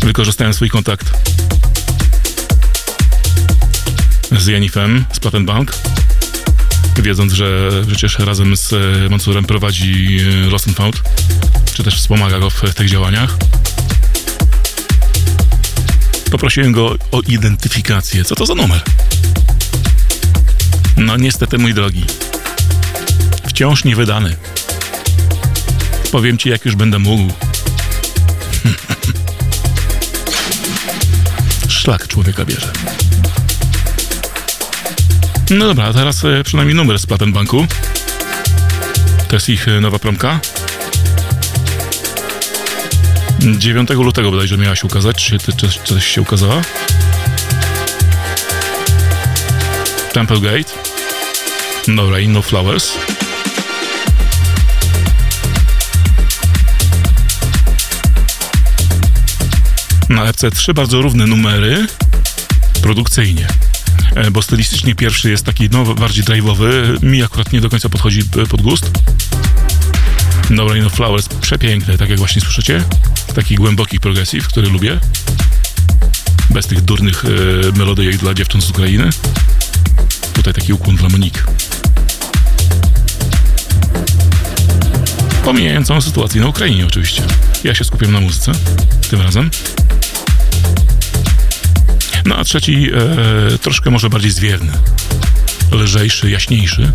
Wykorzystałem 0.00 0.54
swój 0.54 0.70
kontakt 0.70 1.10
z 4.32 4.46
Janifem 4.46 5.04
z 5.12 5.18
Plattenbank, 5.20 5.72
wiedząc, 7.02 7.32
że 7.32 7.70
przecież 7.86 8.18
razem 8.18 8.56
z 8.56 8.72
e, 8.72 9.08
Mansurem 9.10 9.44
prowadzi 9.44 10.18
e, 10.20 10.50
Lost 10.50 10.68
and 10.68 10.76
Found, 10.76 11.02
czy 11.74 11.84
też 11.84 11.96
wspomaga 11.96 12.38
go 12.38 12.50
w 12.50 12.74
tych 12.74 12.90
działaniach. 12.90 13.36
Poprosiłem 16.30 16.72
go 16.72 16.96
o 17.12 17.20
identyfikację. 17.20 18.24
Co 18.24 18.34
to 18.34 18.46
za 18.46 18.54
numer? 18.54 18.80
No 20.96 21.16
niestety, 21.16 21.58
mój 21.58 21.74
drogi, 21.74 22.04
wciąż 23.46 23.84
nie 23.84 23.96
wydany. 23.96 24.36
Powiem 26.12 26.38
ci, 26.38 26.48
jak 26.48 26.64
już 26.64 26.76
będę 26.76 26.98
mógł. 26.98 27.32
Szlak 31.68 32.08
człowieka 32.08 32.44
bierze. 32.44 32.72
No 35.50 35.66
dobra, 35.66 35.84
a 35.84 35.92
teraz 35.92 36.24
e, 36.24 36.44
przynajmniej 36.44 36.76
numer 36.76 36.98
z 36.98 37.06
Plattenbanku. 37.06 37.66
To 39.28 39.36
jest 39.36 39.48
ich 39.48 39.68
e, 39.68 39.80
nowa 39.80 39.98
promka. 39.98 40.40
9 43.58 43.90
lutego 43.90 44.30
bodajże 44.30 44.58
miała 44.58 44.76
się 44.76 44.86
ukazać, 44.86 45.24
czy 45.24 45.38
coś 45.84 46.06
się 46.06 46.22
ukazała. 46.22 46.62
Temple 50.12 50.40
Gate. 50.40 50.72
No 51.88 52.10
Rain, 52.10 52.32
No 52.32 52.42
Flowers. 52.42 52.92
Na 60.08 60.32
FC3 60.32 60.74
bardzo 60.74 61.02
równe 61.02 61.26
numery 61.26 61.86
produkcyjnie. 62.82 63.48
E, 64.18 64.30
Bo 64.30 64.42
stylistycznie 64.42 64.94
pierwszy 64.94 65.30
jest 65.30 65.44
taki 65.44 65.68
no, 65.70 65.94
bardziej 65.94 66.24
drive'owy. 66.24 67.02
Mi 67.02 67.22
akurat 67.22 67.52
nie 67.52 67.60
do 67.60 67.70
końca 67.70 67.88
podchodzi 67.88 68.20
e, 68.20 68.46
pod 68.46 68.62
gust. 68.62 68.90
No 70.50 70.68
Rain 70.68 70.84
of 70.84 70.92
Flowers 70.92 71.28
przepiękny, 71.28 71.98
tak 71.98 72.08
jak 72.08 72.18
właśnie 72.18 72.42
słyszycie. 72.42 72.84
Taki 73.34 73.54
głęboki 73.54 74.00
progressive, 74.00 74.48
który 74.48 74.68
lubię. 74.68 75.00
Bez 76.50 76.66
tych 76.66 76.80
durnych 76.80 77.24
e, 77.24 77.78
melodyjek 77.78 78.16
dla 78.16 78.34
dziewcząt 78.34 78.64
z 78.64 78.70
Ukrainy. 78.70 79.10
Tutaj 80.32 80.54
taki 80.54 80.72
ukłon 80.72 80.96
dla 80.96 81.08
Monique. 81.08 81.42
Pomijając 85.44 85.86
całą 85.86 86.00
sytuację 86.00 86.40
na 86.40 86.46
Ukrainie 86.48 86.86
oczywiście. 86.86 87.22
Ja 87.64 87.74
się 87.74 87.84
skupiam 87.84 88.12
na 88.12 88.20
muzyce 88.20 88.52
tym 89.10 89.20
razem. 89.20 89.50
No 92.28 92.36
a 92.36 92.44
trzeci 92.44 92.90
e, 93.54 93.58
troszkę 93.58 93.90
może 93.90 94.10
bardziej 94.10 94.30
zwierny. 94.30 94.72
Lżejszy, 95.72 96.30
jaśniejszy. 96.30 96.92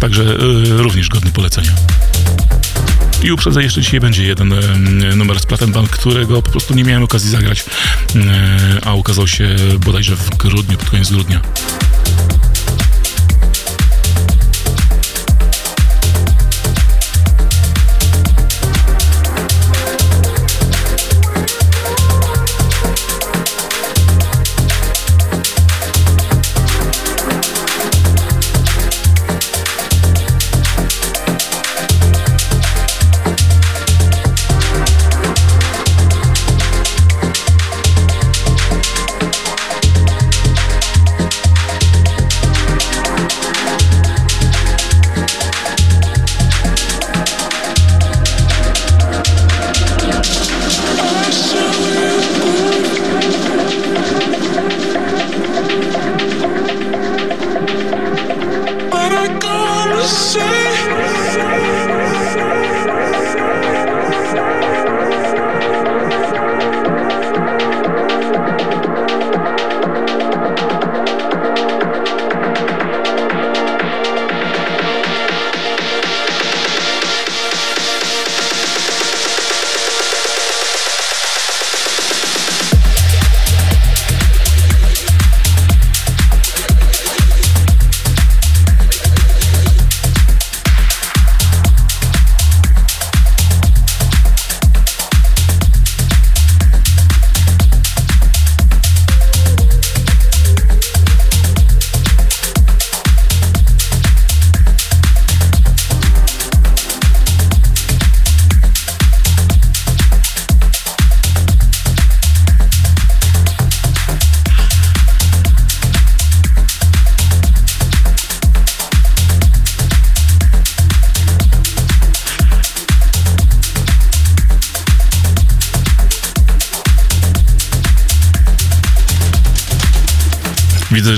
Także 0.00 0.22
e, 0.22 0.36
również 0.82 1.08
godny 1.08 1.30
polecenia. 1.30 1.72
I 3.22 3.32
uprzedzę, 3.32 3.62
jeszcze 3.62 3.80
dzisiaj 3.80 4.00
będzie 4.00 4.24
jeden 4.24 4.52
e, 4.52 5.16
numer 5.16 5.40
z 5.40 5.46
Plattenbank, 5.46 5.90
którego 5.90 6.42
po 6.42 6.50
prostu 6.50 6.74
nie 6.74 6.84
miałem 6.84 7.02
okazji 7.02 7.30
zagrać, 7.30 7.64
e, 8.16 8.78
a 8.84 8.94
ukazał 8.94 9.26
się 9.26 9.56
bodajże 9.84 10.16
w 10.16 10.36
grudniu, 10.36 10.78
pod 10.78 10.90
koniec 10.90 11.10
grudnia. 11.10 11.40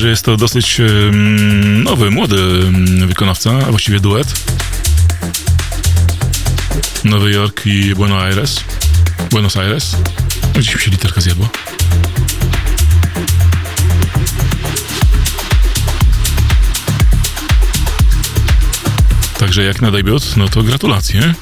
Że 0.01 0.09
jest 0.09 0.25
to 0.25 0.37
dosyć 0.37 0.81
nowy, 1.85 2.11
młody 2.11 2.37
wykonawca, 3.07 3.51
a 3.51 3.71
właściwie 3.71 4.01
duet. 4.01 4.35
Nowy 7.05 7.33
Jork 7.33 7.67
i 7.67 7.95
Buenos 7.95 8.23
Aires. 8.23 8.65
Buenos 9.31 9.57
Aires. 9.57 9.97
Gdzieś 10.55 10.75
mi 10.75 10.81
się 10.81 10.91
literka 10.91 11.21
zjadła. 11.21 11.49
Także 19.39 19.65
jak 19.65 19.83
na 19.83 19.91
debiut, 19.91 20.37
no 20.37 20.49
to 20.49 20.63
gratulacje. 20.63 21.35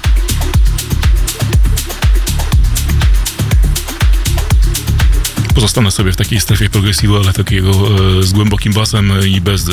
Pozostanę 5.69 5.91
sobie 5.91 6.13
w 6.13 6.17
takiej 6.17 6.41
strefie 6.41 6.71
progresivu, 6.71 7.17
ale 7.17 7.33
takiego 7.33 7.71
e, 7.71 8.23
z 8.23 8.33
głębokim 8.33 8.73
basem 8.73 9.13
i 9.27 9.41
bez 9.41 9.69
e, 9.69 9.73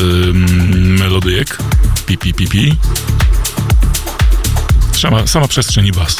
melodyjek. 0.73 1.57
Pi, 2.05 2.17
pi, 2.17 2.33
pi, 2.33 2.47
pi. 2.47 2.75
Sama, 4.91 5.27
sama 5.27 5.47
przestrzeń 5.47 5.85
i 5.87 5.91
bas. 5.91 6.17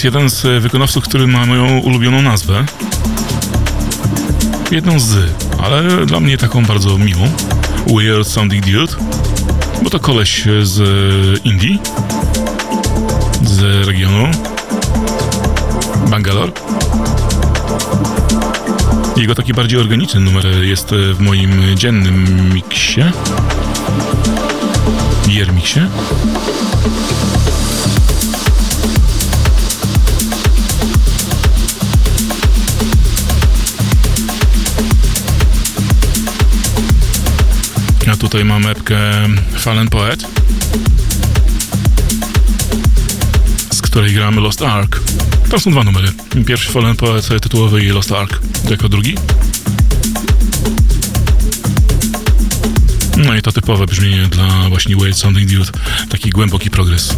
Jest 0.00 0.14
jeden 0.14 0.30
z 0.30 0.62
wykonawców, 0.62 1.04
który 1.04 1.26
ma 1.26 1.46
moją 1.46 1.78
ulubioną 1.78 2.22
nazwę. 2.22 2.64
Jedną 4.70 5.00
z, 5.00 5.16
ale 5.62 6.06
dla 6.06 6.20
mnie 6.20 6.38
taką 6.38 6.64
bardzo 6.64 6.98
miłą. 6.98 7.28
Weird 7.86 8.28
Sounding 8.28 8.66
Dude. 8.66 8.92
Bo 9.82 9.90
to 9.90 10.00
koleś 10.00 10.44
z 10.62 10.80
Indii. 11.44 11.78
Z 13.44 13.86
regionu 13.86 14.30
Bangalore. 16.10 16.52
Jego 19.16 19.34
taki 19.34 19.54
bardziej 19.54 19.80
organiczny 19.80 20.20
numer 20.20 20.46
jest 20.46 20.90
w 21.14 21.20
moim 21.20 21.76
dziennym 21.76 22.50
miksie. 22.54 23.00
Year 25.28 25.52
tutaj 38.20 38.44
mamy 38.44 38.68
epkę 38.68 38.98
Fallen 39.58 39.88
Poet, 39.88 40.26
z 43.72 43.82
której 43.82 44.14
gramy 44.14 44.40
Lost 44.40 44.62
Ark. 44.62 45.00
Tam 45.50 45.60
są 45.60 45.70
dwa 45.70 45.84
numery. 45.84 46.12
Pierwszy 46.46 46.72
Fallen 46.72 46.96
Poet 46.96 47.28
tytułowy 47.42 47.84
i 47.84 47.88
Lost 47.88 48.12
Ark 48.12 48.40
jako 48.70 48.88
drugi. 48.88 49.14
No 53.16 53.36
i 53.36 53.42
to 53.42 53.52
typowe 53.52 53.86
brzmienie 53.86 54.26
dla 54.26 54.68
właśnie 54.68 54.96
Weird 54.96 55.18
Sounding 55.18 55.50
Dude. 55.50 55.70
Taki 56.08 56.30
głęboki 56.30 56.70
progres. 56.70 57.16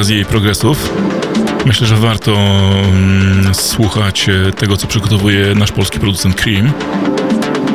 Okazji 0.00 0.16
jej 0.16 0.24
progresów. 0.24 0.92
Myślę, 1.66 1.86
że 1.86 1.96
warto 1.96 2.32
mm, 2.32 3.54
słuchać 3.54 4.28
e, 4.28 4.52
tego, 4.52 4.76
co 4.76 4.86
przygotowuje 4.86 5.54
nasz 5.54 5.72
polski 5.72 6.00
producent 6.00 6.34
Cream 6.34 6.72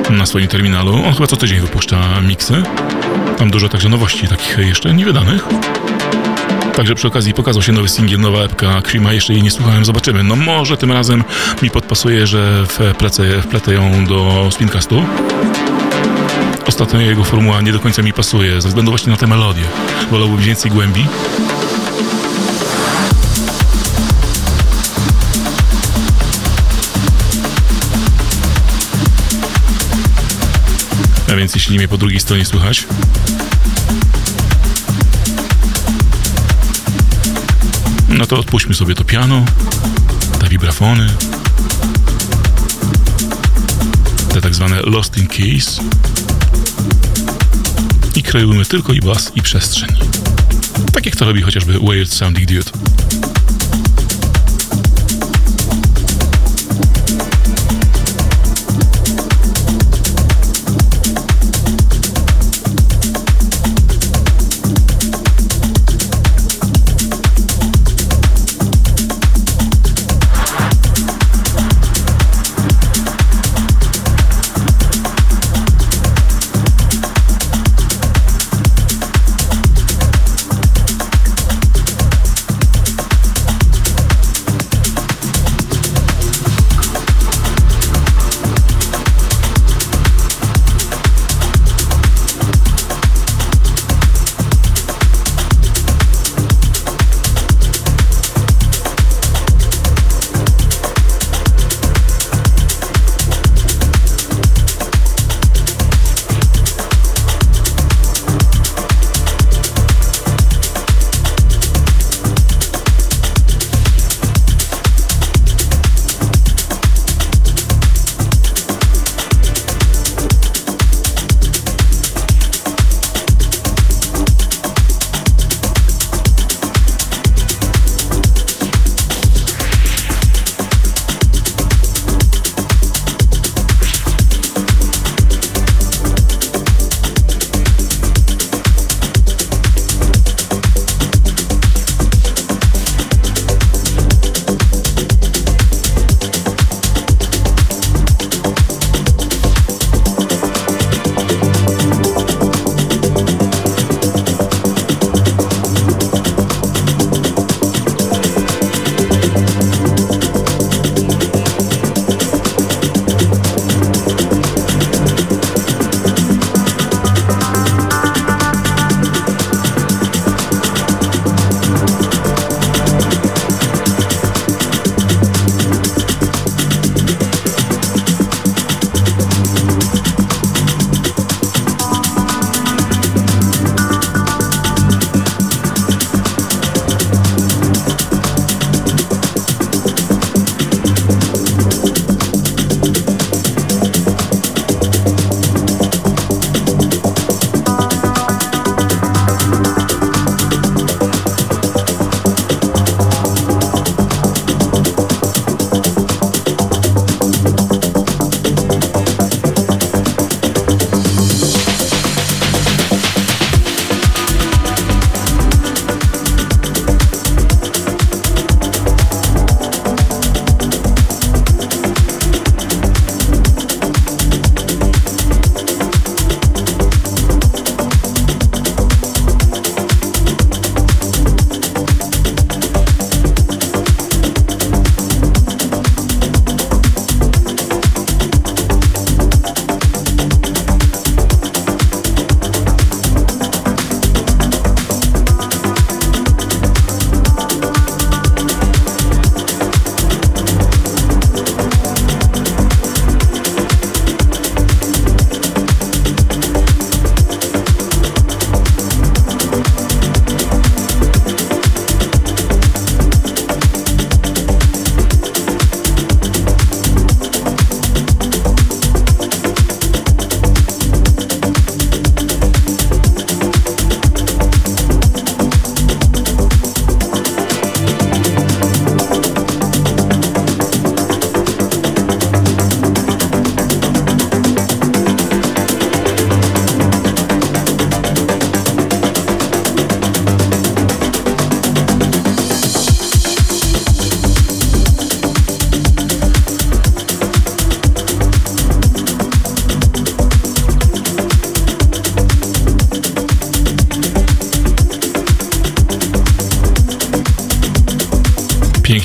na 0.10 0.26
swoim 0.26 0.48
terminalu. 0.48 0.94
On 0.94 1.14
chyba 1.14 1.28
co 1.28 1.38
tydzień 1.38 1.60
wypuszcza 1.60 2.22
miksy. 2.22 2.64
Tam 3.38 3.52
dużo 3.52 3.70
także 3.70 3.90
nowości 3.90 4.28
takich 4.28 4.58
jeszcze 4.58 4.94
niewydanych. 4.94 5.46
Także 6.76 6.96
przy 6.96 7.08
okazji 7.08 7.34
pokazał 7.34 7.62
się 7.62 7.72
nowy 7.72 7.90
singiel, 7.90 8.20
nowa 8.20 8.40
epka 8.40 8.82
Creama, 8.82 9.14
jeszcze 9.14 9.34
jej 9.34 9.44
nie 9.44 9.52
słuchałem, 9.52 9.86
zobaczymy. 9.86 10.24
No 10.24 10.36
może 10.36 10.78
tym 10.78 10.92
razem 10.92 11.24
mi 11.62 11.70
podpasuje, 11.70 12.28
że 12.28 12.66
wplecę, 12.68 13.42
wpletę 13.42 13.74
ją 13.74 14.06
do 14.06 14.50
spincastu. 14.52 15.04
Ostatnio 16.68 17.00
jego 17.00 17.24
formuła 17.24 17.62
nie 17.62 17.72
do 17.72 17.80
końca 17.80 18.02
mi 18.02 18.14
pasuje, 18.14 18.62
ze 18.62 18.68
względu 18.68 18.92
właśnie 18.92 19.12
na 19.12 19.18
tę 19.18 19.28
melodię. 19.28 19.64
Wolałbym 20.12 20.38
więcej 20.38 20.72
głębi. 20.72 21.06
Więc 31.38 31.56
jeśli 31.56 31.78
mnie 31.78 31.88
po 31.88 31.98
drugiej 31.98 32.20
stronie 32.20 32.46
słychać, 32.46 32.84
no 38.10 38.26
to 38.26 38.40
odpuśćmy 38.40 38.74
sobie 38.74 38.96
to 38.96 39.04
piano, 39.04 39.46
te 40.40 40.50
vibrafony, 40.50 41.08
te 44.34 44.42
tak 44.42 44.56
zwane 44.56 44.82
lost 44.82 45.18
in 45.18 45.28
keys 45.28 45.80
i 48.16 48.24
kreujmy 48.24 48.66
tylko 48.66 48.94
i 48.94 49.00
bas 49.00 49.32
i 49.36 49.42
przestrzeń. 49.42 49.90
Tak 50.94 51.06
jak 51.06 51.16
to 51.16 51.26
robi 51.26 51.42
chociażby 51.42 51.80
Weird 51.80 52.14
Sounding 52.14 52.48
Dude. 52.50 52.85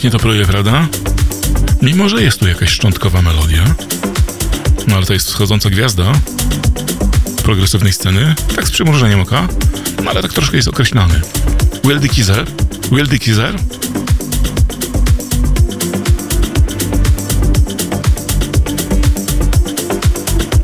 Pięknie 0.01 0.19
to 0.19 0.23
pluje, 0.23 0.47
prawda? 0.47 0.89
Mimo, 1.83 2.09
że 2.09 2.23
jest 2.23 2.41
tu 2.41 2.49
jakaś 2.49 2.71
szczątkowa 2.71 3.23
melodia. 3.23 3.75
No 4.89 4.97
ale 4.97 5.07
to 5.07 5.13
jest 5.13 5.27
wschodząca 5.27 5.71
gwiazda 5.71 6.13
progresywnej 7.43 7.93
sceny. 7.93 8.35
Tak 8.57 8.69
z 8.69 8.71
przymrużeniem 8.71 9.21
oka. 9.21 9.49
No 10.05 10.11
ale 10.11 10.23
tak 10.23 10.33
troszkę 10.33 10.57
jest 10.57 10.69
określany. 10.69 11.21
Will 11.85 12.01
Dickizer. 12.01 12.47
Will 12.93 13.07
Dickizer. 13.07 13.57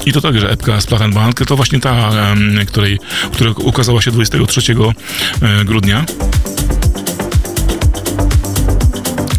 I 0.07 0.13
to 0.13 0.21
także 0.21 0.51
epka 0.51 0.81
z 0.81 0.87
Plattenbank, 0.87 1.47
to 1.47 1.57
właśnie 1.57 1.81
ta, 1.81 2.11
em, 2.11 2.67
której, 2.67 2.99
która 3.33 3.51
ukazała 3.51 4.03
się 4.03 4.11
23 4.11 4.95
e, 5.43 5.65
grudnia. 5.65 6.05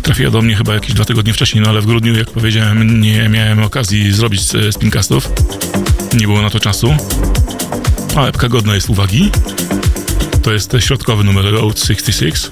Trafiła 0.07 0.31
do 0.31 0.41
mnie 0.41 0.55
chyba 0.55 0.73
jakieś 0.73 0.93
dwa 0.93 1.05
tygodnie 1.05 1.33
wcześniej, 1.33 1.63
no 1.63 1.69
ale 1.69 1.81
w 1.81 1.85
grudniu, 1.85 2.17
jak 2.17 2.31
powiedziałem, 2.31 3.01
nie 3.01 3.29
miałem 3.29 3.63
okazji 3.63 4.13
zrobić 4.13 4.55
e, 4.55 4.71
spincastów. 4.71 5.29
Nie 6.13 6.27
było 6.27 6.41
na 6.41 6.49
to 6.49 6.59
czasu. 6.59 6.95
A 8.15 8.27
epka 8.27 8.49
godna 8.49 8.75
jest 8.75 8.89
uwagi. 8.89 9.31
To 10.43 10.53
jest 10.53 10.71
środkowy 10.79 11.23
numer 11.23 11.45
Road 11.45 11.79
66. 11.79 12.51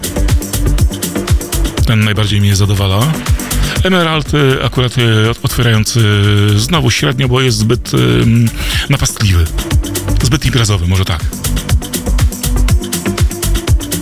Ten 1.86 2.00
najbardziej 2.00 2.42
mnie 2.42 2.56
zadowala. 2.56 3.14
Emerald 3.84 4.34
y, 4.34 4.64
akurat 4.64 4.98
y, 4.98 5.30
otwierający 5.44 6.02
znowu 6.56 6.92
średnio, 6.92 7.28
bo 7.28 7.42
jest 7.42 7.58
zbyt 7.58 7.92
napastliwy. 8.90 9.46
Zbyt 10.24 10.46
imprezowy, 10.46 10.88
może 10.88 11.06
tak. 11.06 11.26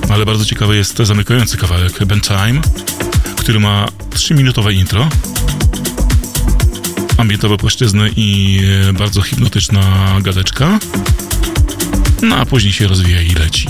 Ale 0.09 0.25
bardzo 0.25 0.45
ciekawy 0.45 0.75
jest 0.75 0.97
zamykający 0.97 1.57
kawałek 1.57 2.05
Ben 2.05 2.21
Time, 2.21 2.61
który 3.43 3.59
ma 3.59 3.87
3-minutowe 4.09 4.73
intro. 4.73 5.09
Ambientowe 7.17 7.57
płaszczyzny 7.57 8.09
i 8.15 8.59
y, 8.89 8.93
bardzo 8.93 9.21
hipnotyczna 9.21 9.81
gadeczka. 10.21 10.79
No 12.21 12.35
a 12.35 12.45
później 12.45 12.73
się 12.73 12.87
rozwija 12.87 13.21
i 13.21 13.29
leci. 13.29 13.67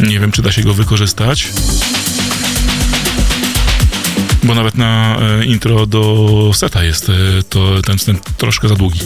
Nie 0.00 0.20
wiem, 0.20 0.32
czy 0.32 0.42
da 0.42 0.52
się 0.52 0.62
go 0.62 0.74
wykorzystać. 0.74 1.48
Bo 4.42 4.54
nawet 4.54 4.74
na 4.74 5.18
e, 5.20 5.44
intro 5.44 5.86
do 5.86 6.50
seta 6.54 6.84
jest 6.84 7.08
e, 7.08 7.12
to 7.48 7.82
ten 7.82 7.98
wstęp 7.98 8.20
troszkę 8.36 8.68
za 8.68 8.74
długi. 8.74 9.00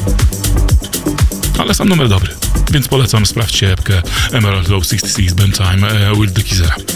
Ale 1.58 1.74
sam 1.74 1.88
numer 1.88 2.08
dobry. 2.08 2.39
Więc 2.70 2.88
polecam, 2.88 3.26
sprawdźcie 3.26 3.72
epkę 3.72 4.02
Emerald 4.32 4.68
Low 4.68 4.84
66 4.84 5.34
Ben 5.34 5.52
Time 5.52 5.88
e, 5.88 6.14
Will 6.14 6.30
Dickizera. 6.30 6.76
No, 6.78 6.89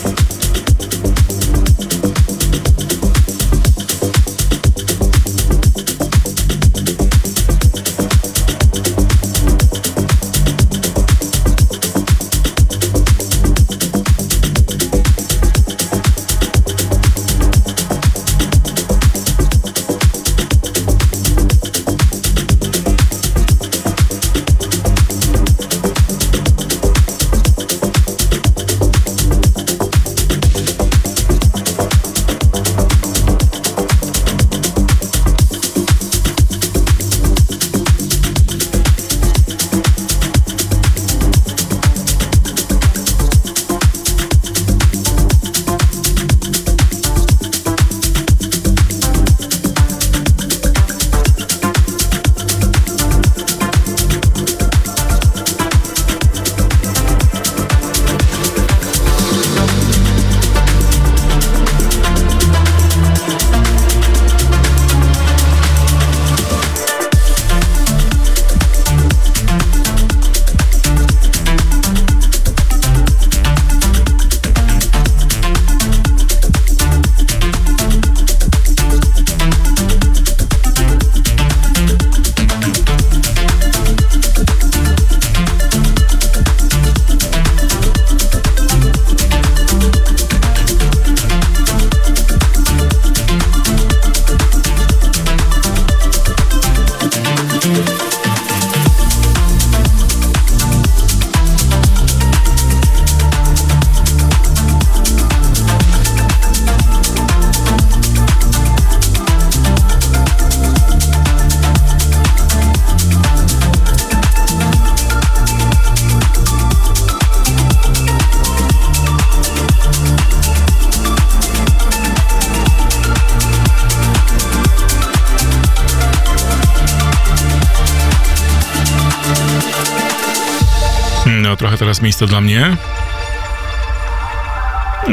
miejsce 132.05 132.26
dla 132.26 132.40
mnie. 132.40 132.76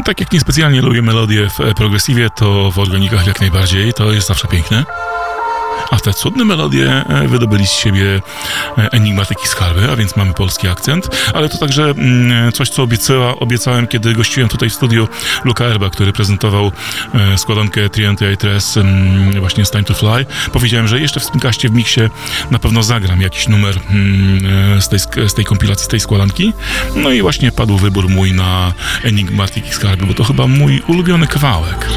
Tak 0.05 0.19
jak 0.19 0.31
niespecjalnie 0.31 0.81
lubię 0.81 1.01
melodię 1.01 1.49
w 1.49 1.59
e, 1.59 1.73
progresywie, 1.73 2.29
to 2.29 2.71
w 2.71 2.79
organikach 2.79 3.27
jak 3.27 3.41
najbardziej. 3.41 3.93
To 3.93 4.11
jest 4.11 4.27
zawsze 4.27 4.47
piękne. 4.47 4.85
Te 6.03 6.13
cudne 6.13 6.45
melodie 6.45 7.05
e, 7.09 7.27
wydobyli 7.27 7.67
z 7.67 7.71
siebie 7.71 8.21
e, 8.77 8.91
enigmatyki 8.91 9.47
skarby, 9.47 9.91
a 9.91 9.95
więc 9.95 10.15
mamy 10.15 10.33
polski 10.33 10.67
akcent, 10.67 11.09
ale 11.33 11.49
to 11.49 11.57
także 11.57 11.83
mm, 11.83 12.51
coś, 12.51 12.69
co 12.69 12.83
obiecała, 12.83 13.35
obiecałem, 13.39 13.87
kiedy 13.87 14.13
gościłem 14.13 14.49
tutaj 14.49 14.69
w 14.69 14.73
studiu 14.73 15.07
Luka 15.43 15.65
Erba, 15.65 15.89
który 15.89 16.13
prezentował 16.13 16.71
e, 17.13 17.37
składankę 17.37 17.89
Triente 17.89 18.37
Tres 18.37 18.77
mm, 18.77 19.39
właśnie 19.39 19.65
z 19.65 19.71
Time 19.71 19.83
to 19.83 19.93
Fly. 19.93 20.25
Powiedziałem, 20.53 20.87
że 20.87 20.99
jeszcze 20.99 21.19
w 21.19 21.23
Spinkaście 21.23 21.69
w 21.69 21.71
miksie 21.71 22.01
na 22.51 22.59
pewno 22.59 22.83
zagram 22.83 23.21
jakiś 23.21 23.47
numer 23.47 23.79
mm, 23.89 24.81
z, 24.81 24.89
tej, 24.89 24.99
z 25.29 25.33
tej 25.33 25.45
kompilacji, 25.45 25.85
z 25.85 25.87
tej 25.87 25.99
składanki. 25.99 26.53
No 26.95 27.11
i 27.11 27.21
właśnie 27.21 27.51
padł 27.51 27.77
wybór 27.77 28.09
mój 28.09 28.33
na 28.33 28.73
enigmatyki 29.03 29.71
skarby, 29.71 30.05
bo 30.05 30.13
to 30.13 30.23
chyba 30.23 30.47
mój 30.47 30.81
ulubiony 30.87 31.27
kawałek. 31.27 31.87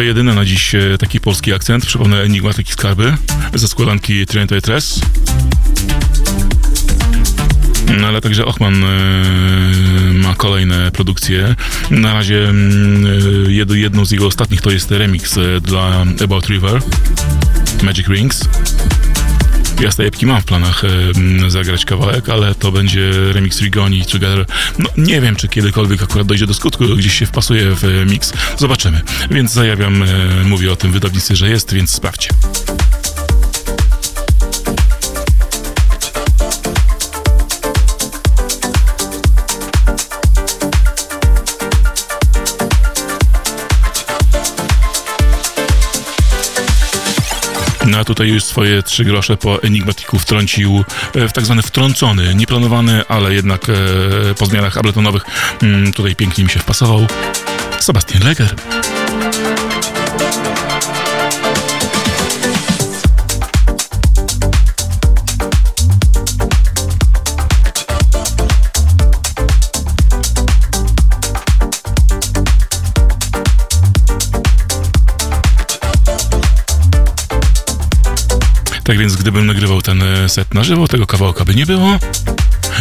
To 0.00 0.04
jedyny 0.04 0.34
na 0.34 0.44
dziś 0.44 0.74
e, 0.74 0.98
taki 0.98 1.20
polski 1.20 1.52
akcent. 1.52 1.86
Przypomnę 1.86 2.22
Enigmatyki 2.22 2.72
Skarby 2.72 3.16
ze 3.54 3.68
składanki 3.68 4.26
Trente 4.26 4.60
Tres. 4.60 5.00
No 8.00 8.06
ale 8.06 8.20
także 8.20 8.44
Ochman 8.44 8.84
e, 8.84 8.88
ma 10.14 10.34
kolejne 10.34 10.90
produkcje. 10.90 11.54
Na 11.90 12.14
razie 12.14 12.48
e, 13.48 13.52
jed, 13.52 13.70
jedną 13.70 14.04
z 14.04 14.10
jego 14.10 14.26
ostatnich 14.26 14.60
to 14.60 14.70
jest 14.70 14.90
remix 14.90 15.38
e, 15.38 15.60
dla 15.60 16.04
About 16.24 16.46
River, 16.46 16.82
Magic 17.82 18.08
Rings. 18.08 18.44
Tej 19.88 20.06
epki 20.06 20.26
mam 20.26 20.42
w 20.42 20.44
planach 20.44 20.84
e, 20.84 20.88
m, 21.16 21.50
zagrać 21.50 21.84
kawałek, 21.84 22.28
ale 22.28 22.54
to 22.54 22.72
będzie 22.72 23.10
remix 23.32 23.60
Rigoni 23.60 24.04
Together. 24.04 24.46
No 24.78 24.90
nie 24.96 25.20
wiem, 25.20 25.36
czy 25.36 25.48
kiedykolwiek 25.48 26.02
akurat 26.02 26.26
dojdzie 26.26 26.46
do 26.46 26.54
skutku, 26.54 26.84
gdzieś 26.96 27.18
się 27.18 27.26
wpasuje 27.26 27.74
w 27.74 27.84
e, 27.84 28.06
mix. 28.06 28.32
Zobaczymy. 28.58 29.00
Więc 29.30 29.52
zajawiam, 29.52 30.02
e, 30.02 30.06
mówię 30.44 30.72
o 30.72 30.76
tym 30.76 30.92
wydawnictwie, 30.92 31.36
że 31.36 31.48
jest, 31.50 31.74
więc 31.74 31.90
sprawdźcie. 31.90 32.30
No 47.90 47.98
a 47.98 48.04
tutaj 48.04 48.28
już 48.28 48.44
swoje 48.44 48.82
trzy 48.82 49.04
grosze 49.04 49.36
po 49.36 49.62
Enigmatiku 49.62 50.18
wtrącił 50.18 50.84
e, 51.14 51.28
w 51.28 51.32
tak 51.32 51.44
zwany 51.44 51.62
wtrącony, 51.62 52.34
nieplanowany, 52.34 53.02
ale 53.08 53.34
jednak 53.34 53.66
e, 53.68 53.74
po 54.34 54.46
zmianach 54.46 54.76
abletonowych 54.76 55.22
mm, 55.62 55.92
tutaj 55.92 56.16
pięknie 56.16 56.44
mi 56.44 56.50
się 56.50 56.60
wpasował. 56.60 57.06
Sebastian 57.80 58.22
Leger. 58.22 58.54
Tak 78.90 78.98
więc 78.98 79.16
gdybym 79.16 79.46
nagrywał 79.46 79.82
ten 79.82 80.02
e, 80.02 80.28
set 80.28 80.54
na 80.54 80.64
żywo, 80.64 80.88
tego 80.88 81.06
kawałka 81.06 81.44
by 81.44 81.54
nie 81.54 81.66
było, 81.66 81.98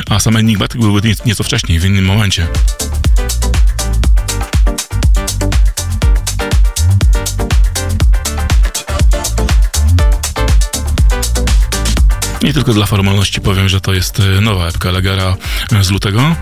a 0.10 0.19
sam 0.19 0.36
Enigmatyk 0.36 0.81
byłby 0.81 1.07
nie- 1.07 1.15
nieco 1.26 1.44
wcześniej, 1.44 1.80
w 1.80 1.86
innym 1.86 2.06
momencie. 2.06 2.48
I 12.41 12.53
tylko 12.53 12.73
dla 12.73 12.86
formalności 12.86 13.41
powiem, 13.41 13.69
że 13.69 13.81
to 13.81 13.94
jest 13.94 14.19
e, 14.19 14.41
nowa 14.41 14.68
epka 14.68 14.91
Legara 14.91 15.36
e, 15.72 15.84
z 15.84 15.91
lutego, 15.91 16.36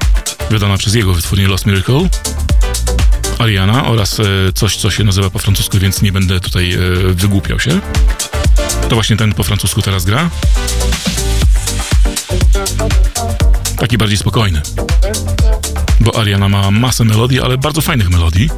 wydana 0.50 0.78
przez 0.78 0.94
jego 0.94 1.14
wytwórnię 1.14 1.48
Lost 1.48 1.66
Miracle. 1.66 2.10
Ariana 3.40 3.86
oraz 3.86 4.22
coś, 4.56 4.78
co 4.78 4.92
się 4.92 5.04
nazywa 5.04 5.30
po 5.30 5.40
francusku, 5.40 5.78
więc 5.80 6.02
nie 6.02 6.12
będę 6.12 6.40
tutaj 6.40 6.78
wygłupiał 7.14 7.60
się. 7.60 7.82
To 8.90 8.96
właśnie 8.96 9.18
ten 9.18 9.34
po 9.34 9.44
francusku 9.44 9.82
teraz 9.82 10.06
gra. 10.06 10.30
Taki 13.78 13.98
bardziej 13.98 14.18
spokojny. 14.18 14.62
Bo 16.00 16.20
Ariana 16.20 16.50
ma 16.50 16.72
masę 16.72 17.04
melodii, 17.04 17.42
ale 17.42 17.58
bardzo 17.58 17.82
fajnych 17.82 18.10
melodii. 18.10 18.50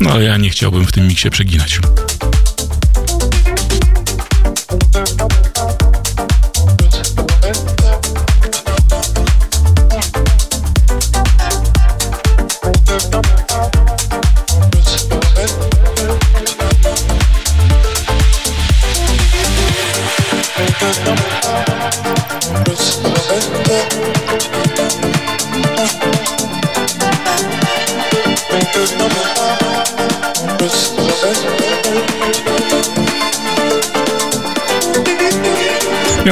No 0.00 0.10
ale 0.10 0.24
ja 0.24 0.36
nie 0.36 0.50
chciałbym 0.50 0.86
w 0.86 0.92
tym 0.92 1.08
miksie 1.08 1.30
przeginać. 1.30 1.80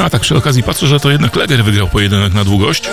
A 0.03 0.09
tak 0.09 0.21
przy 0.21 0.35
okazji 0.37 0.63
patrzę, 0.63 0.87
że 0.87 0.99
to 0.99 1.11
jednak 1.11 1.35
Leger 1.35 1.63
wygrał 1.63 1.87
pojedynek 1.87 2.33
na 2.33 2.43
długość. 2.43 2.83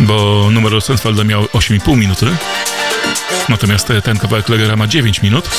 Bo 0.00 0.48
numer 0.50 0.72
Rosenfelda 0.72 1.24
miał 1.24 1.44
8,5 1.44 1.96
minuty. 1.96 2.26
Natomiast 3.48 3.86
te- 3.86 4.02
ten 4.02 4.18
kawałek 4.18 4.48
Legera 4.48 4.76
ma 4.76 4.86
9 4.86 5.22
minut. 5.22 5.50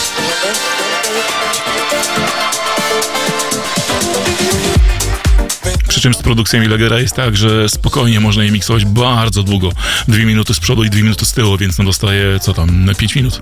Przy 5.87 6.01
czym 6.01 6.13
z 6.13 6.17
produkcjami 6.17 6.67
Legera 6.67 6.99
jest 6.99 7.15
tak, 7.15 7.37
że 7.37 7.69
spokojnie 7.69 8.19
można 8.19 8.43
je 8.43 8.51
miksować 8.51 8.85
bardzo 8.85 9.43
długo. 9.43 9.71
Dwie 10.07 10.25
minuty 10.25 10.53
z 10.53 10.59
przodu 10.59 10.83
i 10.83 10.89
dwie 10.89 11.03
minuty 11.03 11.25
z 11.25 11.31
tyłu, 11.31 11.57
więc 11.57 11.77
no 11.77 11.83
dostaje 11.85 12.39
co 12.39 12.53
tam, 12.53 12.89
5 12.97 13.15
minut. 13.15 13.41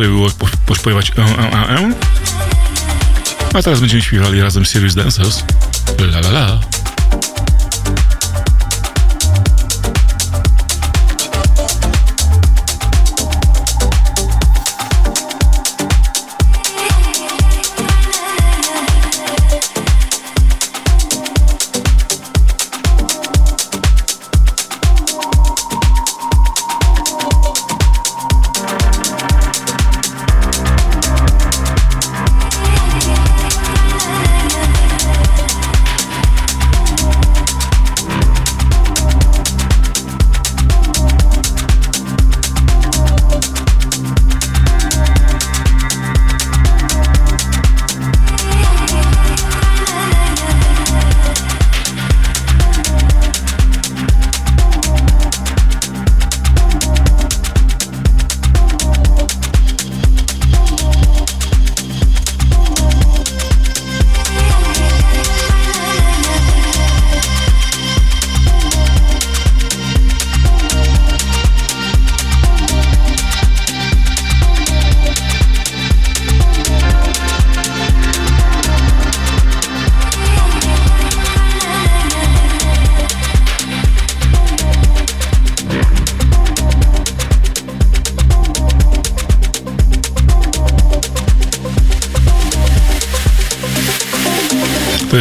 Sobie 0.00 0.10
było 0.10 0.30
po- 0.30 0.46
pośpiewać 0.66 1.12
e, 1.18 1.22
e, 1.22 1.78
e. 1.78 1.92
A 3.54 3.62
teraz 3.62 3.80
będziemy 3.80 4.02
śpiewali 4.02 4.42
razem 4.42 4.66
Serious 4.66 4.94
Dancers. 4.94 5.44
La 5.98 6.20
la 6.20 6.30
la. 6.30 6.69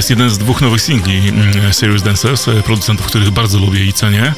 Jest 0.09 0.19
jeden 0.19 0.29
z 0.29 0.37
dwóch 0.37 0.61
nowych 0.61 0.81
singli 0.81 1.29
mm, 1.29 1.73
Serious 1.73 2.03
Dancers, 2.03 2.47
e, 2.47 2.63
producentów, 2.63 3.05
których 3.05 3.31
bardzo 3.31 3.59
lubię 3.59 3.85
i 3.85 3.93
cenię 3.93 4.33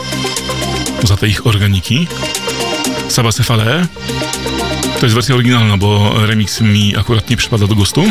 za 1.03 1.18
te 1.18 1.27
ich 1.27 1.48
organiki. 1.48 2.07
Saba 3.07 3.31
Cefale. 3.31 3.88
To 4.99 5.06
jest 5.06 5.15
wersja 5.15 5.35
oryginalna, 5.35 5.77
bo 5.77 6.14
remix 6.26 6.61
mi 6.61 6.98
akurat 6.98 7.30
nie 7.30 7.38
przypada 7.38 7.68
do 7.68 7.76
gustu. 7.76 8.03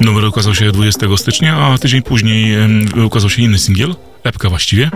Numer 0.00 0.24
ukazał 0.24 0.54
się 0.54 0.72
20 0.72 1.06
stycznia, 1.16 1.56
a 1.56 1.78
tydzień 1.78 2.02
później 2.02 2.56
ukazał 3.04 3.30
się 3.30 3.42
inny 3.42 3.58
singiel, 3.58 3.94
epka 4.24 4.48
właściwie. 4.48 4.90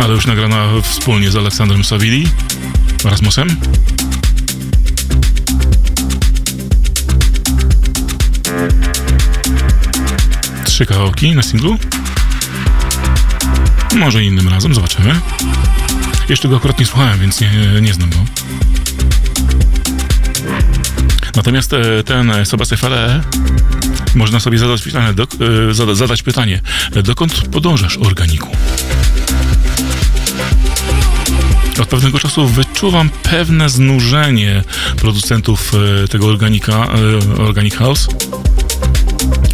Ale 0.00 0.14
już 0.14 0.26
nagrana 0.26 0.66
wspólnie 0.82 1.30
z 1.30 1.36
Aleksandrem 1.36 1.84
Savili, 1.84 2.28
Rasmusem. 3.04 3.56
Trzy 10.64 10.86
kawałki 10.86 11.34
na 11.34 11.42
singlu. 11.42 11.78
Może 13.96 14.24
innym 14.24 14.48
razem, 14.48 14.74
zobaczymy. 14.74 15.20
Jeszcze 16.28 16.48
go 16.48 16.56
akurat 16.56 16.78
nie 16.80 16.86
słuchałem, 16.86 17.20
więc 17.20 17.40
nie, 17.40 17.50
nie 17.82 17.94
znam 17.94 18.10
go. 18.10 18.16
Natomiast 21.36 21.72
e, 21.72 22.04
ten 22.04 22.32
Sebastian 22.44 22.78
Fale 22.78 23.22
można 24.14 24.40
sobie 24.40 24.58
zadać 24.58 24.82
pytanie, 24.82 25.14
do, 25.14 25.22
e, 25.70 25.74
zada, 25.74 25.94
zadać 25.94 26.22
pytanie, 26.22 26.60
e, 26.94 27.02
dokąd 27.02 27.48
podążasz 27.48 27.96
organiku? 27.96 28.48
Od 31.80 31.88
pewnego 31.88 32.18
czasu 32.18 32.46
wyczuwam 32.46 33.10
pewne 33.22 33.68
znużenie 33.68 34.62
producentów 34.96 35.72
e, 36.04 36.08
tego 36.08 36.26
organika, 36.26 36.88
e, 37.38 37.42
Organic 37.42 37.74
House. 37.74 38.08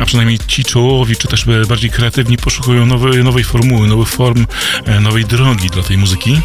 A 0.00 0.04
przynajmniej 0.04 0.38
ci 0.46 0.64
czołowi, 0.64 1.16
czy 1.16 1.28
też 1.28 1.46
bardziej 1.68 1.90
kreatywni 1.90 2.36
poszukują 2.36 2.86
nowej, 2.86 3.24
nowej 3.24 3.44
formuły, 3.44 3.86
nowych 3.86 4.08
form, 4.08 4.46
e, 4.84 5.00
nowej 5.00 5.24
drogi 5.24 5.70
dla 5.70 5.82
tej 5.82 5.98
muzyki. 5.98 6.40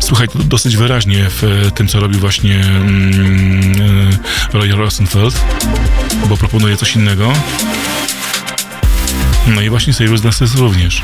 Słuchaj 0.00 0.28
to 0.28 0.38
dosyć 0.38 0.76
wyraźnie 0.76 1.26
w 1.28 1.70
tym, 1.74 1.88
co 1.88 2.00
robi 2.00 2.18
właśnie 2.18 2.64
mm, 2.64 4.16
Roy 4.52 4.68
Rosenfeld, 4.68 5.40
bo 6.28 6.36
proponuje 6.36 6.76
coś 6.76 6.96
innego. 6.96 7.32
No 9.54 9.60
i 9.62 9.70
właśnie 9.70 9.92
Serious 9.92 10.20
Glasses 10.20 10.54
również. 10.54 11.02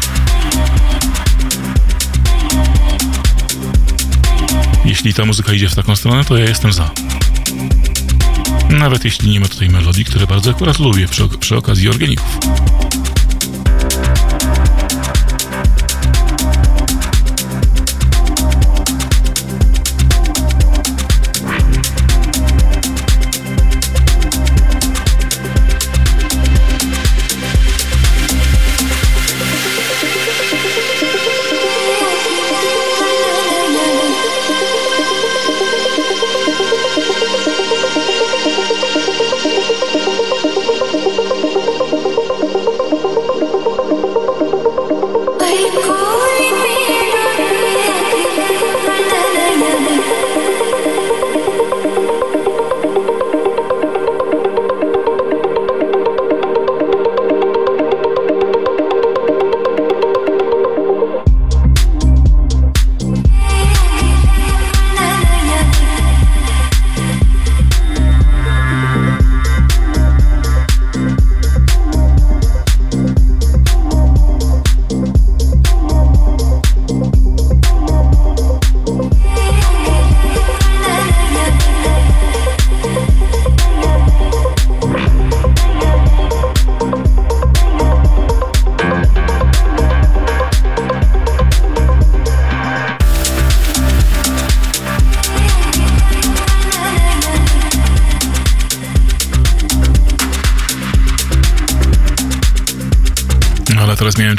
Jeśli 4.84 5.14
ta 5.14 5.24
muzyka 5.24 5.52
idzie 5.52 5.68
w 5.68 5.74
taką 5.74 5.96
stronę, 5.96 6.24
to 6.24 6.36
ja 6.36 6.44
jestem 6.44 6.72
za. 6.72 6.90
Nawet 8.70 9.04
jeśli 9.04 9.30
nie 9.30 9.40
ma 9.40 9.48
tutaj 9.48 9.68
melodii, 9.68 10.04
które 10.04 10.26
bardzo 10.26 10.50
akurat 10.50 10.78
lubię 10.78 11.08
przy, 11.08 11.28
przy 11.28 11.56
okazji 11.56 11.88
organików. 11.88 12.38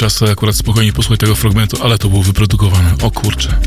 Ale 0.04 0.10
teraz 0.10 0.12
miałem 0.12 0.12
czas 0.12 0.20
sobie 0.20 0.32
akurat 0.32 0.56
spokojnie 0.56 0.94
posłuchać 0.94 1.20
tego 1.20 1.36
fragmentu, 1.36 1.78
ale 1.84 1.98
to 1.98 2.10
było 2.10 2.24
wyprodukowane. 2.24 2.96
O 3.04 3.12
kurczę. 3.12 3.60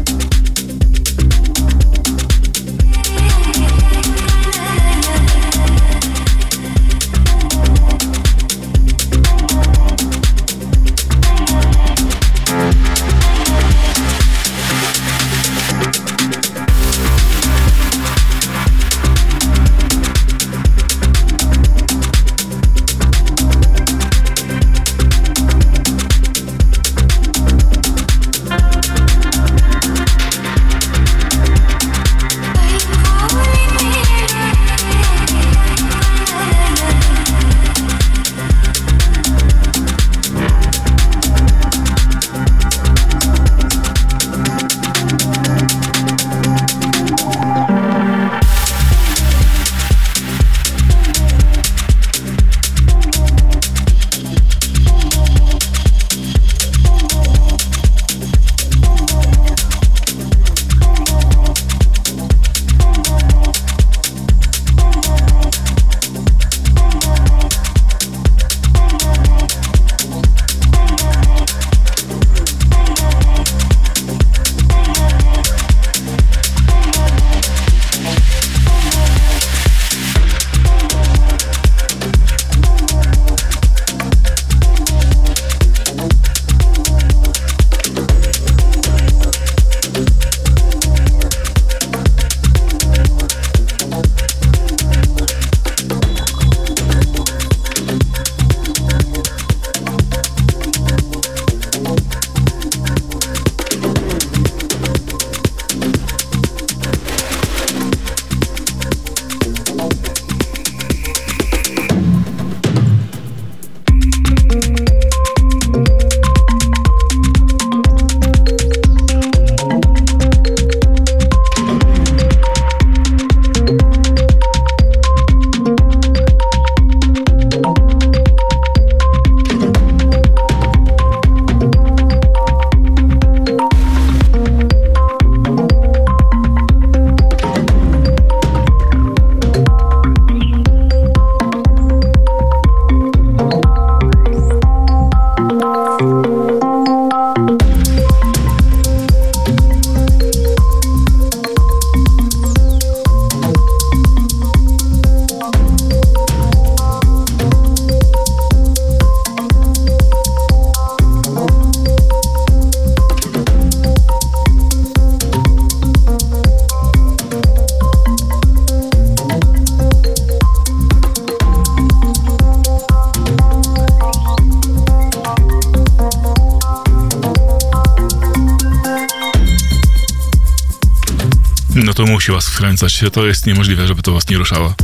Wkręcać. 182.56 183.04
To 183.12 183.26
jest 183.26 183.46
niemożliwe, 183.46 183.86
żeby 183.86 184.02
to 184.02 184.12
was 184.12 184.28
nie 184.28 184.38
ruszało. 184.38 184.74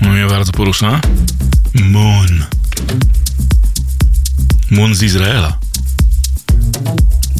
Mnie 0.00 0.26
bardzo 0.26 0.52
porusza. 0.52 1.00
Moon. 1.74 2.44
Moon 4.70 4.94
z 4.94 5.02
Izraela. 5.02 5.58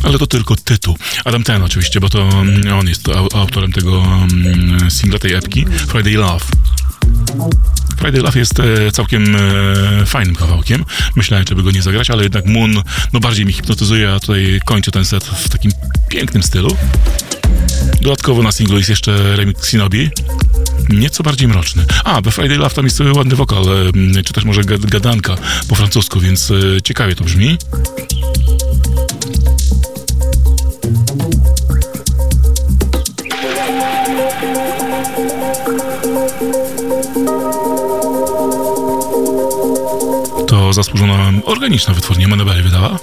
Ale 0.04 0.18
to 0.18 0.26
tylko 0.26 0.56
tytuł. 0.56 0.96
Adam 1.24 1.42
Ten 1.42 1.62
oczywiście, 1.62 2.00
bo 2.00 2.08
to 2.08 2.28
mm, 2.28 2.78
on 2.78 2.88
jest 2.88 3.08
au- 3.08 3.36
autorem 3.36 3.72
tego 3.72 4.04
mm, 4.04 4.90
singla, 4.90 5.18
tej 5.18 5.34
epki 5.34 5.66
Friday 5.86 6.14
Love. 6.14 6.44
Friday 7.98 8.22
Love 8.22 8.38
jest 8.38 8.60
e, 8.60 8.92
całkiem 8.92 9.36
e, 9.36 10.06
fajnym 10.06 10.34
kawałkiem. 10.34 10.84
Myślałem, 11.16 11.46
żeby 11.48 11.62
go 11.62 11.70
nie 11.70 11.82
zagrać, 11.82 12.10
ale 12.10 12.22
jednak 12.22 12.46
Moon 12.46 12.82
no, 13.12 13.20
bardziej 13.20 13.46
mi 13.46 13.52
hipnotyzuje, 13.52 14.12
a 14.12 14.20
tutaj 14.20 14.60
kończę 14.64 14.90
ten 14.90 15.04
set 15.04 15.24
w 15.24 15.48
takim 15.48 15.72
pięknym 16.08 16.42
stylu. 16.42 16.76
Dodatkowo 18.02 18.42
na 18.42 18.52
singlu 18.52 18.76
jest 18.76 18.88
jeszcze 18.90 19.36
remix 19.36 19.66
Sinobi. 19.68 20.10
Nieco 20.88 21.22
bardziej 21.22 21.48
mroczny. 21.48 21.84
A, 22.04 22.20
we 22.20 22.30
Friday 22.30 22.58
Love 22.58 22.74
tam 22.74 22.84
jest 22.84 23.00
ładny 23.16 23.36
wokal, 23.36 23.64
czy 24.24 24.32
też 24.32 24.44
może 24.44 24.60
gad- 24.60 24.86
gadanka 24.86 25.36
po 25.68 25.74
francusku, 25.74 26.20
więc 26.20 26.50
e, 26.50 26.82
ciekawie 26.82 27.14
to 27.14 27.24
brzmi. 27.24 27.58
To 40.46 40.72
zasłużona 40.72 41.32
organiczna 41.44 41.94
wytwórnia 41.94 42.28
Monobelli 42.28 42.62
wydała. 42.62 42.98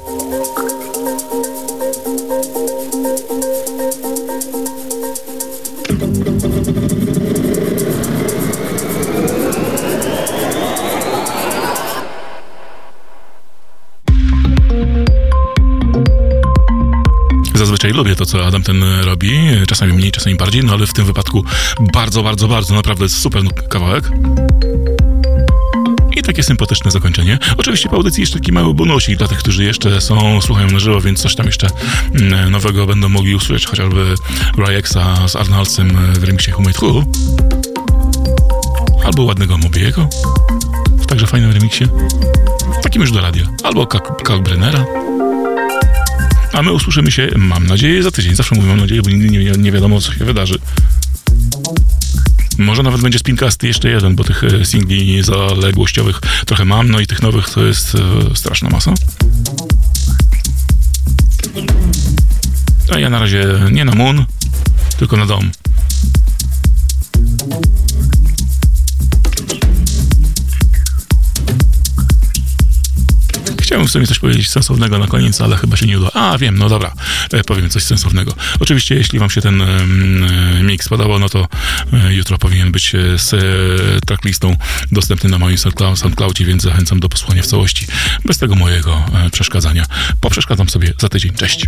Lubię 18.00 18.16
to, 18.16 18.26
co 18.26 18.46
Adam 18.46 18.64
ten 18.64 18.84
robi, 19.04 19.40
czasami 19.68 19.94
mniej, 19.94 20.12
czasami 20.12 20.36
bardziej, 20.36 20.64
no 20.64 20.74
ale 20.74 20.88
w 20.88 20.94
tym 20.94 21.06
wypadku 21.06 21.46
bardzo, 21.94 22.24
bardzo, 22.24 22.48
bardzo, 22.48 22.76
naprawdę 22.76 23.10
super 23.10 23.44
kawałek. 23.70 24.12
I 26.16 26.22
takie 26.22 26.44
sympatyczne 26.44 26.92
zakończenie. 26.92 27.40
Oczywiście 27.58 27.90
po 27.90 27.96
audycji 27.96 28.22
jeszcze 28.22 28.40
taki 28.40 28.52
mały 28.52 28.74
bonusik 28.74 29.18
dla 29.18 29.28
tych, 29.28 29.38
którzy 29.38 29.64
jeszcze 29.64 30.02
są, 30.02 30.42
słuchają 30.42 30.72
na 30.72 30.80
żywo, 30.80 31.02
więc 31.02 31.22
coś 31.22 31.36
tam 31.36 31.46
jeszcze 31.46 31.68
mm, 32.16 32.52
nowego 32.52 32.86
będą 32.86 33.10
mogli 33.10 33.36
usłyszeć, 33.36 33.68
chociażby 33.68 34.16
Ryaxa 34.58 35.28
z 35.28 35.36
Arnoldsem 35.36 36.14
w 36.14 36.24
remixie 36.24 36.54
Who 36.54 36.64
Who. 36.82 37.04
Albo 39.06 39.24
ładnego 39.24 39.58
Mobiego. 39.58 40.10
W 40.98 41.06
także 41.06 41.28
fajnym 41.28 41.52
remixie. 41.52 41.88
Takim 42.84 43.02
już 43.02 43.12
do 43.12 43.22
radia. 43.22 43.44
Albo 43.64 43.88
Kalkbrennera. 44.24 45.09
A 46.54 46.62
my 46.62 46.72
usłyszymy 46.72 47.12
się, 47.12 47.30
mam 47.36 47.68
nadzieję, 47.68 48.04
za 48.04 48.12
tydzień. 48.12 48.36
Zawsze 48.36 48.56
mówię 48.56 48.68
mam 48.68 48.80
nadzieję, 48.80 49.02
bo 49.02 49.10
nigdy 49.10 49.30
nie, 49.30 49.52
nie 49.52 49.72
wiadomo, 49.72 50.02
co 50.02 50.14
się 50.14 50.26
wydarzy. 50.26 50.60
Może 52.58 52.84
nawet 52.84 53.02
będzie 53.02 53.20
spincast 53.20 53.64
jeszcze 53.64 53.90
jeden, 53.90 54.16
bo 54.16 54.24
tych 54.24 54.44
e, 54.44 54.66
singli 54.66 55.24
zaległościowych 55.24 56.22
trochę 56.46 56.66
mam, 56.66 56.92
no 56.92 57.00
i 57.00 57.08
tych 57.08 57.22
nowych 57.22 57.50
to 57.50 57.66
jest 57.66 57.96
e, 57.96 58.36
straszna 58.36 58.70
masa. 58.70 58.94
A 62.96 63.00
ja 63.00 63.10
na 63.10 63.20
razie 63.20 63.46
nie 63.72 63.86
na 63.86 63.96
Moon, 63.96 64.26
tylko 64.98 65.18
na 65.18 65.26
dom. 65.26 65.52
Chciałem 73.80 73.88
w 73.88 73.92
sumie 73.92 74.08
coś 74.08 74.20
powiedzieć 74.20 74.50
sensownego 74.50 75.00
na 75.00 75.08
koniec, 75.08 75.42
ale 75.42 75.58
chyba 75.58 75.78
się 75.78 75.86
nie 75.86 76.00
uda. 76.00 76.10
A, 76.14 76.38
wiem, 76.38 76.58
no 76.58 76.70
dobra, 76.70 76.94
e, 77.32 77.44
powiem 77.44 77.70
coś 77.70 77.84
sensownego. 77.84 78.34
Oczywiście, 78.60 78.96
jeśli 78.96 79.20
wam 79.20 79.30
się 79.30 79.42
ten 79.42 79.62
e, 79.62 79.86
mix 80.64 80.90
podobał, 80.90 81.20
no 81.20 81.30
to 81.30 81.48
e, 81.94 82.14
jutro 82.14 82.38
powinien 82.38 82.72
być 82.72 82.96
e, 82.96 83.18
z 83.18 83.34
e, 83.34 84.02
tracklistą 84.06 84.56
dostępny 84.92 85.30
na 85.30 85.40
moim 85.40 85.58
SoundClou- 85.58 85.96
SoundCloudzie, 85.96 86.46
więc 86.46 86.64
zachęcam 86.64 87.00
do 87.00 87.10
posłuchania 87.10 87.44
w 87.44 87.48
całości, 87.48 87.88
bez 88.26 88.38
tego 88.38 88.56
mojego 88.56 89.06
e, 89.26 89.30
przeszkadzania. 89.30 89.86
Poprzeszkadzam 90.22 90.70
sobie 90.70 90.94
za 91.02 91.10
tydzień. 91.10 91.34
Cześć. 91.34 91.68